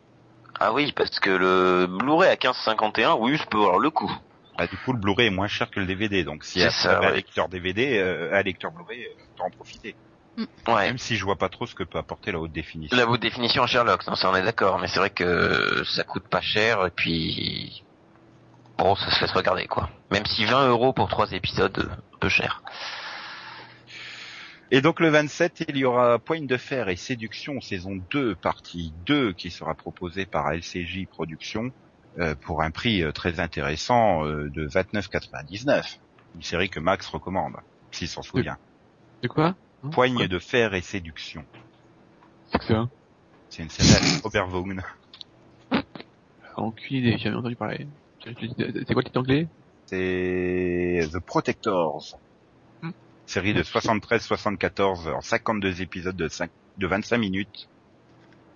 [0.59, 4.11] Ah oui, parce que le Blu-ray à 15,51, oui, je peux avoir le coup.
[4.57, 6.73] Bah, du coup, le Blu-ray est moins cher que le DVD, donc si C'est tu
[6.73, 7.15] ça, avais un ouais.
[7.17, 9.95] lecteur DVD, euh, un lecteur Blu-ray, euh, t'en en profiter.
[10.67, 10.87] Ouais.
[10.87, 12.95] Même si je vois pas trop ce que peut apporter la haute définition.
[12.95, 16.27] La haute définition Sherlock, non, ça on est d'accord, mais c'est vrai que ça coûte
[16.27, 17.83] pas cher, et puis...
[18.77, 19.89] Bon, ça se laisse regarder, quoi.
[20.09, 22.63] Même si 20 euros pour trois épisodes, euh, peu cher.
[24.73, 28.93] Et donc le 27, il y aura Poigne de fer et séduction saison 2 partie
[29.05, 31.71] 2 qui sera proposée par LCJ Productions
[32.41, 35.97] pour un prix euh, très intéressant euh, de 29,99.
[36.35, 37.55] Une série que Max recommande,
[37.91, 38.57] s'il s'en souvient.
[39.21, 39.55] De quoi?
[39.83, 39.89] Hein?
[39.91, 40.27] Poigne Quoi?
[40.27, 41.45] de fer et séduction.
[42.51, 42.89] C'est ça
[43.49, 44.81] C'est une série avec Robert Vaughn.
[46.57, 47.87] Aucune idée, j'ai jamais entendu parler.
[48.23, 48.33] C'est
[48.93, 49.47] quoi le titre anglais?
[49.85, 52.19] C'est The Protectors.
[52.81, 52.91] Hmm.
[53.25, 57.69] Série de 73-74 en 52 épisodes de, 5, de 25 minutes.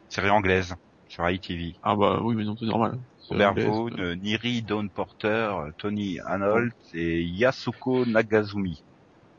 [0.09, 0.75] Série anglaise
[1.07, 1.75] sur ITV.
[1.83, 2.99] Ah bah oui, mais non, c'est normal.
[3.29, 8.83] Robert Vaughn, euh, Niri Dawn Porter, euh, Tony Arnold et Yasuko Nagazumi.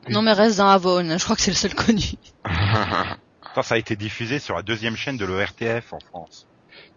[0.08, 2.14] Non mais reste dans Avon, je crois que c'est le seul connu.
[3.54, 6.46] Ça, ça a été diffusé sur la deuxième chaîne de l'ORTF en France.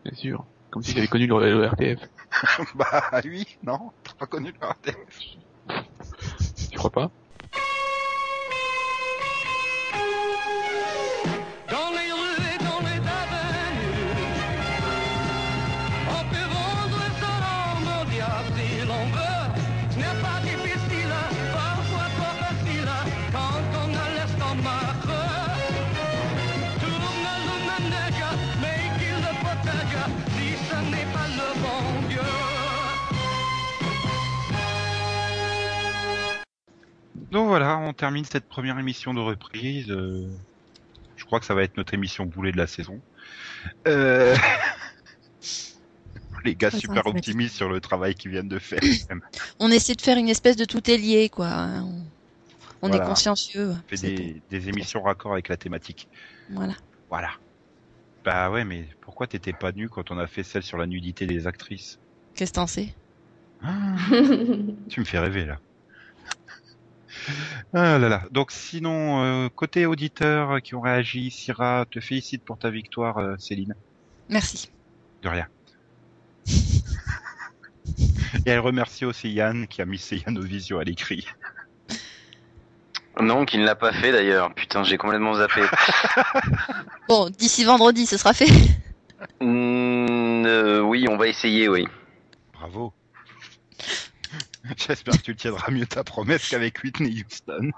[0.03, 0.45] Bien sûr.
[0.71, 2.01] Comme si j'avais connu le, le RTF.
[2.75, 4.95] bah oui, non, t'as pas connu l'ORTF.
[6.69, 7.11] Tu crois pas
[37.31, 39.89] Donc voilà, on termine cette première émission de reprise.
[39.91, 40.27] euh,
[41.15, 42.99] Je crois que ça va être notre émission boulet de la saison.
[43.87, 44.35] Euh...
[46.45, 48.79] Les gars Ouais, super optimistes sur le travail qu'ils viennent de faire.
[49.59, 51.47] On essaie de faire une espèce de tout est lié, quoi.
[51.47, 51.83] hein.
[51.83, 52.03] On,
[52.81, 53.03] on Voilà.
[53.03, 53.71] est consciencieux.
[53.71, 56.07] On fait des, des émissions raccord avec la thématique.
[56.49, 56.75] Voilà.
[57.09, 57.31] Voilà.
[58.23, 61.25] Bah ouais, mais pourquoi t'étais pas nu quand on a fait celle sur la nudité
[61.25, 61.99] des actrices?
[62.35, 62.93] Qu'est-ce que t'en sais?
[63.61, 63.95] Ah,
[64.89, 65.59] Tu me fais rêver là.
[67.73, 68.23] Ah là là.
[68.31, 73.35] Donc sinon, euh, côté auditeurs qui ont réagi, Syrah te félicite pour ta victoire, euh,
[73.37, 73.75] Céline.
[74.29, 74.71] Merci.
[75.21, 75.47] De rien.
[78.45, 81.25] Et elle remercie aussi Yann qui a mis ses à l'écrit.
[83.19, 84.53] non, qu'il ne l'a pas fait d'ailleurs.
[84.53, 85.61] Putain, j'ai complètement zappé.
[87.07, 88.51] Bon, d'ici vendredi, ce sera fait.
[89.41, 91.87] Hmm, euh, oui, on va essayer, oui.
[92.53, 92.93] Bravo.
[94.77, 97.71] J'espère que tu tiendras mieux ta promesse qu'avec Whitney Houston.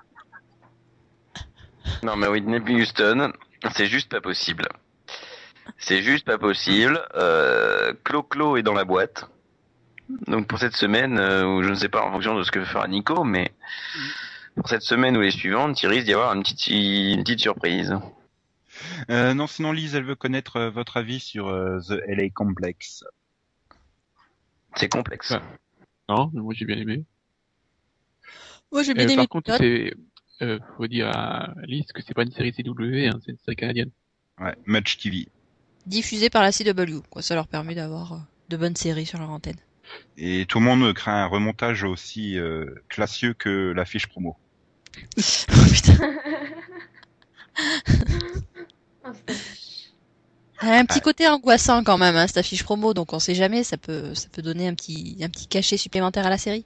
[2.03, 3.33] Non, mais Whitney Houston,
[3.75, 4.67] c'est juste pas possible.
[5.77, 7.01] C'est juste pas possible.
[7.15, 9.29] Euh, Clo-Clo est dans la boîte.
[10.27, 12.63] Donc pour cette semaine, euh, ou je ne sais pas en fonction de ce que
[12.65, 13.51] fera Nico, mais
[14.55, 17.95] pour cette semaine ou les suivantes, il risque d'y avoir une petite, une petite surprise.
[19.09, 23.03] Euh, non, sinon Lise, elle veut connaître euh, votre avis sur euh, The LA Complex.
[24.75, 25.31] C'est complexe.
[25.31, 25.39] Ouais.
[26.11, 27.05] Non, mais moi j'ai bien aimé.
[28.71, 29.93] Moi, j'ai Euh, bien aimé par contre, c'est,
[30.41, 33.55] euh, faut dire à Alice que c'est pas une série CW, hein, c'est une série
[33.55, 33.91] canadienne.
[34.39, 35.27] Ouais, Much TV.
[35.85, 37.01] diffusé par la CW.
[37.09, 37.21] Quoi.
[37.21, 38.17] Ça leur permet d'avoir euh,
[38.49, 39.57] de bonnes séries sur leur antenne.
[40.17, 44.37] Et tout le monde craint un remontage aussi euh, classieux que l'affiche promo.
[45.17, 46.15] Oh, putain.
[50.61, 53.77] Un petit côté angoissant quand même, hein, cette affiche promo, donc on sait jamais, ça
[53.77, 56.65] peut, ça peut donner un petit, un petit cachet supplémentaire à la série.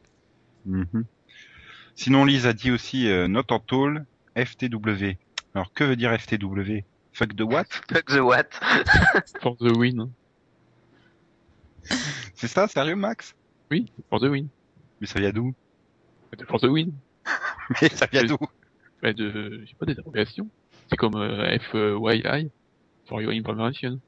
[0.66, 1.06] Mhm.
[1.96, 5.18] Sinon, Lise a dit aussi euh, Not en tôle, FTW.
[5.54, 6.84] Alors que veut dire FTW
[7.14, 7.66] Fuck the what?
[7.90, 8.50] Fuck the what?
[9.42, 10.10] For the win.
[12.36, 13.36] C'est ça, sérieux Max?
[13.72, 14.48] Oui, for the win.
[15.00, 15.54] Mais ça vient d'où?
[16.48, 16.92] For the win.
[17.82, 18.38] Mais ça vient d'où?
[19.02, 20.48] de, je sais pas, des abréviations.
[20.90, 22.50] C'est comme euh, FYI.
[23.08, 24.00] For your information.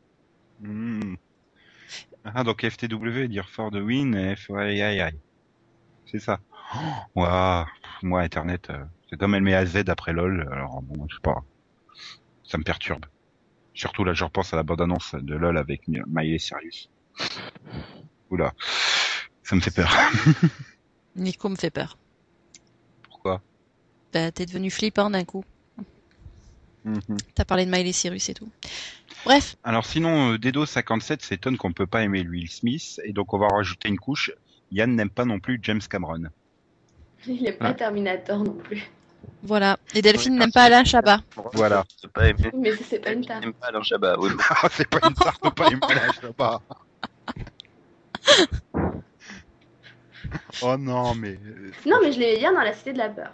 [0.59, 1.15] Hmm.
[2.23, 5.11] Ah, donc FTW, dire for the win, FYI.
[6.05, 6.39] C'est ça.
[7.15, 11.15] Oh, pff, moi, Internet, euh, c'est comme elle met AZ après LOL, alors bon, je
[11.15, 11.37] sais pas.
[12.43, 13.05] Ça me perturbe.
[13.73, 16.89] Surtout là, je repense à la bande-annonce de LOL avec Mi- Miley Cyrus.
[18.29, 18.53] Oula,
[19.43, 19.91] ça me fait peur.
[21.15, 21.97] Nico me fait peur.
[23.09, 23.41] Pourquoi?
[24.13, 25.43] Bah, t'es devenu flippant d'un coup.
[26.87, 27.17] Mhm.
[27.35, 28.47] T'as parlé de Miley Cyrus et tout.
[29.25, 33.37] Bref, Alors sinon, euh, Dedo57 s'étonne qu'on peut pas aimer Will Smith, et donc on
[33.37, 34.31] va rajouter une couche.
[34.71, 36.23] Yann n'aime pas non plus James Cameron.
[37.27, 37.73] Il est pas.
[37.73, 38.89] Terminator non plus.
[39.43, 39.77] voilà.
[39.93, 41.19] Et Delphine Oui, n'aime pas Alain Chabat.
[41.53, 41.83] Voilà.
[41.99, 42.51] C'est pas aimé.
[42.53, 43.41] Mais c'est pas une tare.
[43.41, 44.29] J'aime pas Alain Chabat, oui.
[44.49, 45.79] Ah, c'est pas une tarte, faut pas aimer
[46.21, 46.61] sais pas.
[50.61, 53.31] Oh non, mais euh, Non, mais je l'aimais bien dans la Cité de la Peur.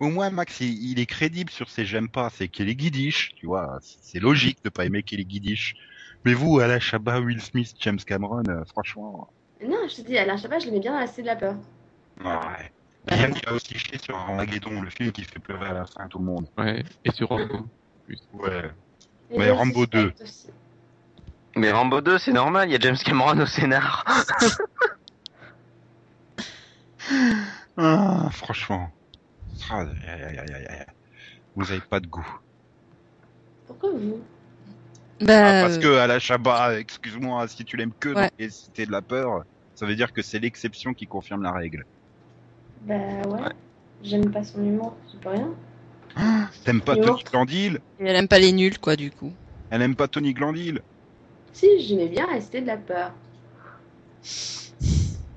[0.00, 2.30] Au moins Max, il, il est crédible sur ses j'aime pas.
[2.30, 3.78] C'est Kelly Guidish, tu vois.
[3.80, 5.76] C'est logique de pas aimer Kelly Guidish.
[6.24, 9.28] Mais vous, Alain Chabat, Will Smith, James Cameron, euh, franchement.
[9.62, 11.56] Non, je te dis, Alain Chabat, je l'aimais bien dans la Cité de la Peur.
[12.24, 12.72] Ouais.
[13.10, 16.08] Yann il a aussi chié sur Armageddon, le film qui fait pleurer à la fin
[16.08, 16.46] tout le monde.
[16.56, 16.82] Ouais.
[17.04, 17.66] Et sur Rambo.
[18.32, 18.70] Ouais.
[19.30, 20.08] Et Jason Rambo 2.
[20.10, 20.48] Suspect aussi.
[21.56, 24.04] Mais Rambo 2, c'est normal, il y a James Cameron au scénar.
[27.76, 28.90] Ah, franchement.
[31.56, 32.26] Vous avez pas de goût.
[33.66, 34.20] Pourquoi vous?
[35.20, 38.14] Bah, Ah, parce que à la Chabat, excuse-moi, si tu l'aimes que Ouais.
[38.14, 39.44] dans les cités de la peur,
[39.74, 41.84] ça veut dire que c'est l'exception qui confirme la règle.
[42.82, 42.94] Bah
[43.28, 43.52] ouais.
[44.02, 45.50] J'aime pas son humour, c'est pas rien.
[46.64, 46.96] T'aimes pas.
[46.96, 47.78] Tony Glandil?
[47.98, 49.32] Elle aime pas les nuls, quoi, du coup.
[49.70, 50.80] Elle aime pas Tony Glandil?
[51.52, 53.12] Si, j'aimais bien Cité de la Peur.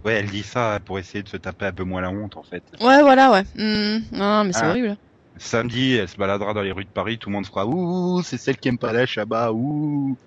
[0.07, 2.43] Ouais, elle dit ça pour essayer de se taper un peu moins la honte, en
[2.43, 2.63] fait.
[2.79, 3.43] Ouais, voilà, ouais.
[3.55, 4.69] Hmm, Non, mais c'est Ah.
[4.69, 4.95] horrible.
[5.35, 8.37] Samedi, elle se baladera dans les rues de Paris, tout le monde fera ouh, c'est
[8.37, 10.17] celle qui aime pas la Chabat, ouh.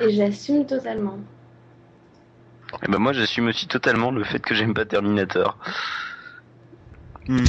[0.00, 1.18] Et j'assume totalement.
[2.82, 5.58] Et ben moi, j'assume aussi totalement le fait que j'aime pas Terminator.
[7.28, 7.44] Hmm.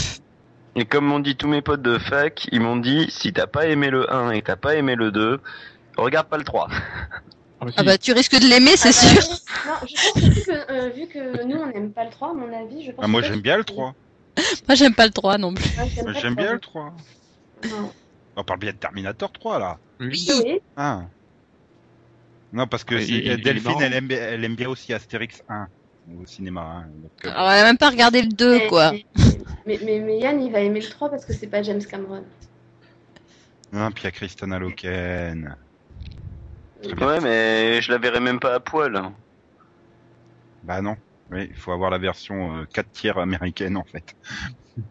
[0.75, 3.67] Et comme m'ont dit tous mes potes de fac, ils m'ont dit, si t'as pas
[3.67, 5.39] aimé le 1 et t'as pas aimé le 2,
[5.95, 6.67] regarde pas le 3.
[7.59, 7.75] Ah bah, si.
[7.79, 9.29] Ah bah, tu risques de l'aimer, c'est Ah bah, sûr.
[9.65, 12.29] Non, je pense que vu que, euh, vu que nous, on n'aime pas le 3,
[12.29, 13.95] à mon avis, je pense Ah, moi j'aime bien le 3.
[14.67, 15.65] Moi, j'aime pas le 3 non plus.
[15.79, 16.93] Ouais, j'aime Moi, pas J'aime bien le 3.
[17.63, 17.77] 3.
[17.79, 17.91] Non.
[18.35, 19.77] On parle bien de Terminator 3 là.
[19.99, 20.27] Oui.
[20.43, 21.01] Oui, Ah.
[22.53, 25.67] Non, parce que Delphine, elle aime, bien- elle aime bien aussi Astérix 1
[26.21, 26.61] au cinéma.
[26.61, 28.91] Hein, donc, euh, Alors, elle a même pas regardé le 2, mais, quoi.
[29.65, 32.23] Mais, mais, mais Yann, il va aimer le 3 parce que c'est pas James Cameron.
[33.73, 35.55] Ah, puis il y a Christina Loken.
[36.83, 39.01] Ouais, mais je la verrai même pas à poil.
[40.63, 40.95] Bah non,
[41.31, 44.15] oui, il faut avoir la version euh, 4 tiers américaine en fait.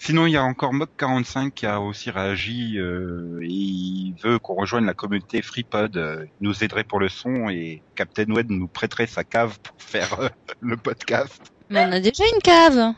[0.00, 4.54] Sinon, il y a encore Mock45 qui a aussi réagi euh, et il veut qu'on
[4.54, 5.96] rejoigne la communauté FreePod.
[5.96, 9.74] euh, il nous aiderait pour le son et Captain Wed nous prêterait sa cave pour
[9.78, 10.28] faire euh,
[10.60, 11.52] le podcast.
[11.68, 12.94] Mais on a déjà une cave.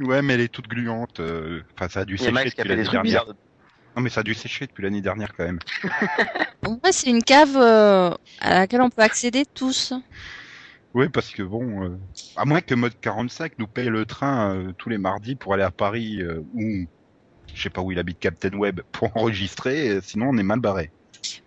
[0.00, 1.20] Ouais, mais elle est toute gluante.
[1.20, 2.84] Enfin, ça a dû Il y a sécher Max qui a depuis fait des l'année
[2.84, 3.24] trucs dernière.
[3.24, 3.36] bizarres.
[3.96, 5.58] Non, mais ça a dû sécher depuis l'année dernière quand même.
[6.66, 9.92] Ouais, c'est une cave euh, à laquelle on peut accéder tous.
[10.94, 11.96] Oui, parce que bon, euh,
[12.34, 15.62] à moins que Mode 45 nous paye le train euh, tous les mardis pour aller
[15.62, 16.22] à Paris
[16.54, 16.86] ou
[17.54, 20.90] je sais pas où il habite Captain Web pour enregistrer, sinon on est mal barré.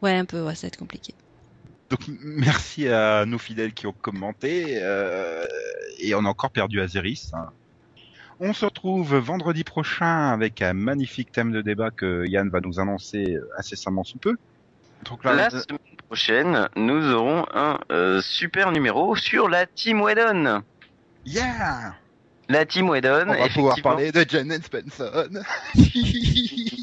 [0.02, 1.14] Ouais, un peu, ouais, ça va être compliqué.
[1.90, 4.82] Donc merci à nos fidèles qui ont commenté
[6.00, 7.30] et on a encore perdu Azeris.
[7.34, 7.50] hein.
[8.42, 12.80] On se retrouve vendredi prochain avec un magnifique thème de débat que Yann va nous
[12.80, 14.38] annoncer euh, incessamment sous peu.
[15.04, 20.64] Donc là, La semaine prochaine, nous aurons un euh, super numéro sur la Team Weddon.
[21.26, 21.96] yeah,
[22.48, 25.44] La Team Weddon, on va pouvoir parler de Janet Spenson.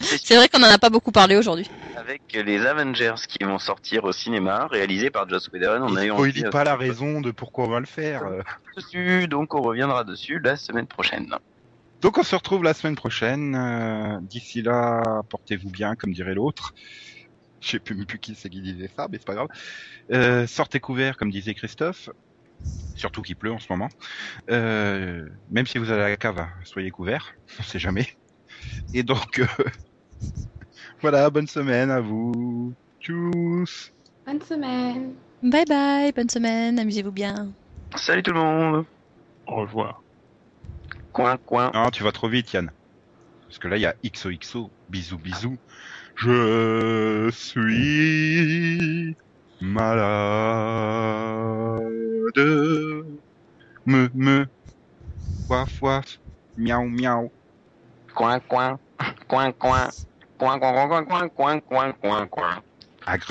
[0.00, 1.68] c'est vrai qu'on en a pas beaucoup parlé aujourd'hui.
[1.96, 5.82] avec les Avengers qui vont sortir au cinéma, réalisés par Joss Whedon.
[5.82, 8.22] On a eu pas la raison de pourquoi on va le faire.
[8.76, 11.34] dessus, donc on reviendra dessus la semaine prochaine.
[12.00, 13.54] Donc on se retrouve la semaine prochaine.
[13.54, 16.74] euh, D'ici là, portez-vous bien, comme dirait l'autre.
[17.60, 19.48] Je sais plus, plus qui c'est qui disait ça, mais c'est pas grave.
[20.12, 22.10] Euh, sortez couverts, comme disait Christophe.
[22.96, 23.88] Surtout qu'il pleut en ce moment.
[24.50, 27.34] Euh, même si vous allez à la cave, soyez couverts.
[27.60, 28.08] On sait jamais.
[28.92, 29.46] Et donc, euh,
[31.00, 32.74] voilà, bonne semaine à vous.
[33.00, 33.92] Tchuss
[34.26, 35.14] Bonne semaine.
[35.42, 37.52] Bye bye, bonne semaine, amusez-vous bien.
[37.96, 38.84] Salut tout le monde
[39.46, 40.02] Au revoir.
[41.12, 41.70] Coin, coin.
[41.74, 42.70] Non, tu vas trop vite, Yann.
[43.48, 45.58] Parce que là, il y a XOXO, bisous bisous.
[46.16, 49.16] Je suis
[49.60, 50.22] malade.
[53.84, 54.46] Me, me,
[55.48, 56.18] waf, waf,
[56.56, 57.30] miaou, miaou.
[58.14, 58.78] Coin, coin,
[59.28, 59.88] coin, coin.
[60.38, 61.28] Coin, coin, coin, coin,
[61.60, 62.62] coin, coin, coin,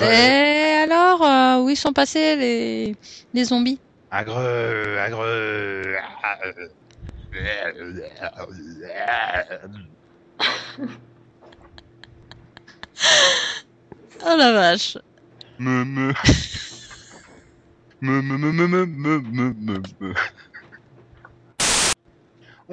[0.00, 2.96] Et alors, euh, où ils sont passés les,
[3.34, 3.80] les zombies?
[4.10, 5.96] Agreux, agreux.
[14.24, 14.96] Oh la vache.
[15.58, 16.14] Me, me,
[18.00, 18.88] me, me, me, me,
[19.20, 20.14] me, me, me.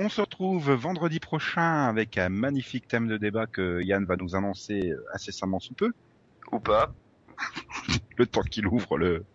[0.01, 4.33] On se retrouve vendredi prochain avec un magnifique thème de débat que Yann va nous
[4.33, 5.91] annoncer incessamment sous peu,
[6.53, 6.93] Ou pas.
[8.17, 9.25] le temps qu'il ouvre le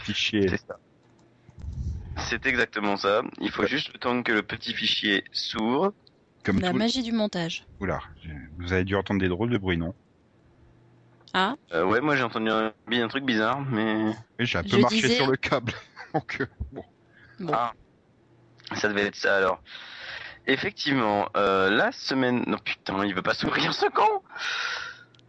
[0.00, 0.48] fichier.
[0.48, 0.78] C'est ça.
[2.16, 3.22] C'est exactement ça.
[3.42, 5.92] Il faut juste le temps que le petit fichier s'ouvre.
[6.44, 6.78] Comme La tout...
[6.78, 7.66] magie du montage.
[7.80, 8.00] Oula,
[8.58, 9.94] vous avez dû entendre des drôles de bruits, non
[11.34, 14.68] Ah, Euh, ouais, moi j'ai entendu un, un truc bizarre, mais Oui, j'ai un peu
[14.70, 15.72] Je marché disais- sur le câble.
[16.14, 16.84] Donc, euh, bon.
[17.40, 17.52] bon.
[17.54, 17.74] Ah.
[18.72, 19.60] Ça devait être ça alors.
[20.46, 22.44] Effectivement, euh, la semaine...
[22.46, 24.22] Non putain, il veut pas s'ouvrir ce con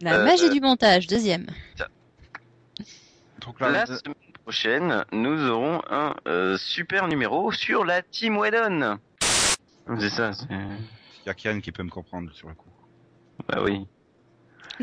[0.00, 1.46] La euh, magie euh, du montage, deuxième.
[3.40, 8.98] Donc là, La semaine prochaine, nous aurons un euh, super numéro sur la Team Weddon.
[9.98, 10.46] C'est ça, c'est...
[10.50, 12.70] il y a Kian qui peut me comprendre sur le coup.
[13.48, 13.86] Bah oui.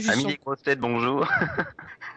[0.07, 1.27] Amis des grosses têtes, bonjour.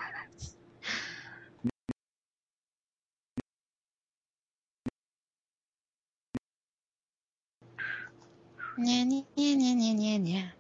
[8.79, 10.53] Nie, nie, nie, nie, nie, nie.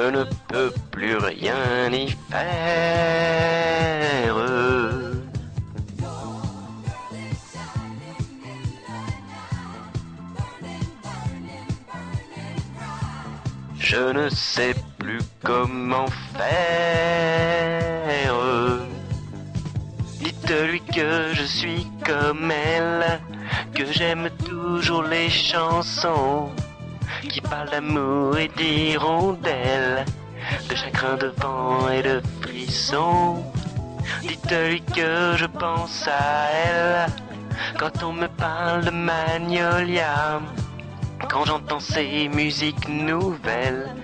[0.00, 4.36] Je ne peux plus rien y faire.
[13.78, 18.34] Je ne sais plus comment faire.
[20.20, 23.20] Dites-lui que je suis comme elle,
[23.74, 26.48] que j'aime toujours les chansons
[27.28, 29.49] qui parlent d'amour et d'hirondelles,
[34.50, 37.06] Dites-lui que je pense à elle
[37.78, 40.40] quand on me parle de Magnolia,
[41.28, 43.94] quand j'entends ces musiques nouvelles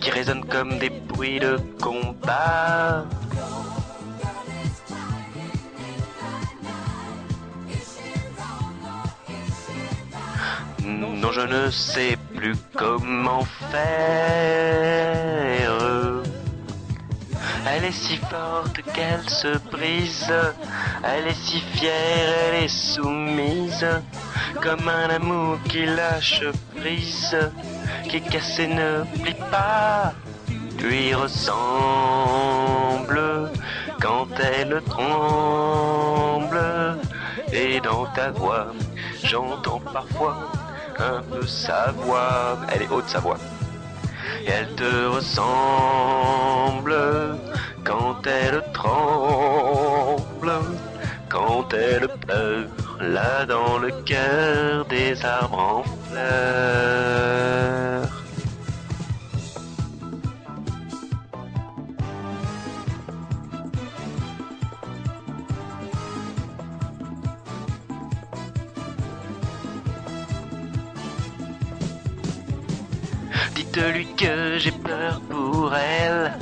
[0.00, 3.04] qui résonnent comme des bruits de combat.
[10.84, 14.92] Non, je ne sais plus comment faire.
[17.82, 20.32] Elle est si forte qu'elle se brise.
[21.02, 23.84] Elle est si fière, elle est soumise.
[24.62, 26.44] Comme un amour qui lâche
[26.76, 27.36] prise,
[28.08, 30.12] qui est cassé ne plie pas.
[30.78, 31.50] Lui ressemble
[34.00, 36.60] quand elle tremble.
[37.52, 38.68] Et dans ta voix,
[39.24, 40.52] j'entends parfois
[41.00, 42.58] un peu sa voix.
[42.72, 43.38] Elle est haute sa voix.
[44.46, 46.94] Et elle te ressemble
[47.84, 50.52] quand elle tremble,
[51.28, 52.68] quand elle pleure
[53.00, 57.42] là dans le cœur des arbres en fleurs.
[73.54, 76.32] Dites-lui que j'ai peur pour elle.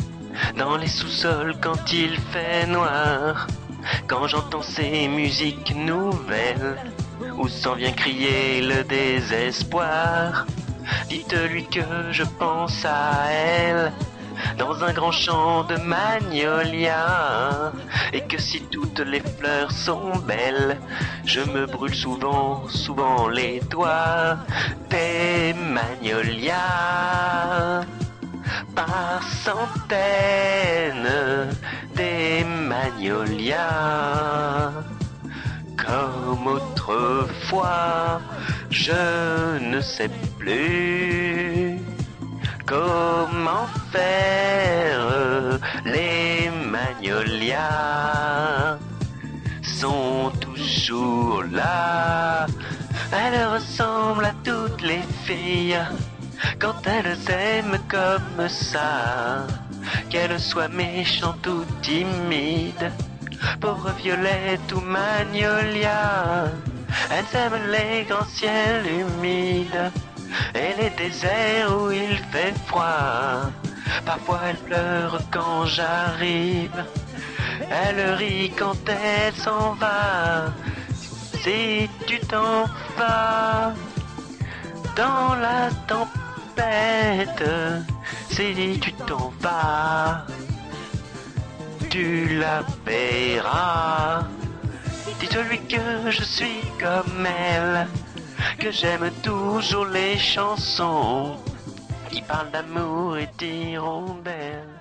[0.61, 3.47] Dans les sous-sols quand il fait noir.
[4.07, 6.77] Quand j'entends ces musiques nouvelles.
[7.39, 10.45] Où s'en vient crier le désespoir.
[11.09, 13.91] Dites-lui que je pense à elle.
[14.59, 17.73] Dans un grand champ de magnolia.
[18.12, 20.78] Et que si toutes les fleurs sont belles.
[21.24, 24.37] Je me brûle souvent, souvent les doigts
[24.91, 26.61] des magnolias.
[28.74, 31.09] Par centaines
[31.94, 33.60] des magnolias.
[35.76, 38.20] Comme autrefois,
[38.70, 41.80] je ne sais plus
[42.66, 48.78] comment faire les magnolias
[49.62, 52.47] sont toujours là.
[53.12, 55.80] Elles ressemblent à toutes les filles
[56.58, 59.46] quand elles aiment comme ça.
[60.08, 62.90] Qu'elles soient méchantes ou timides,
[63.60, 66.52] pauvre violette ou magnolia.
[67.10, 69.90] Elles aiment les grands ciels humides
[70.54, 73.50] et les déserts où il fait froid.
[74.04, 76.84] Parfois elles pleurent quand j'arrive,
[77.70, 80.52] elles rient quand elle s'en va.
[81.42, 82.64] Si tu t'en
[82.98, 83.72] vas
[84.96, 86.19] dans la tempête,
[88.28, 90.27] si tu t'en vas,
[91.90, 94.24] tu la paieras.
[95.20, 97.86] Dites-lui que je suis comme elle,
[98.59, 101.36] que j'aime toujours les chansons
[102.10, 104.80] qui parlent d'amour et d'hirondelles.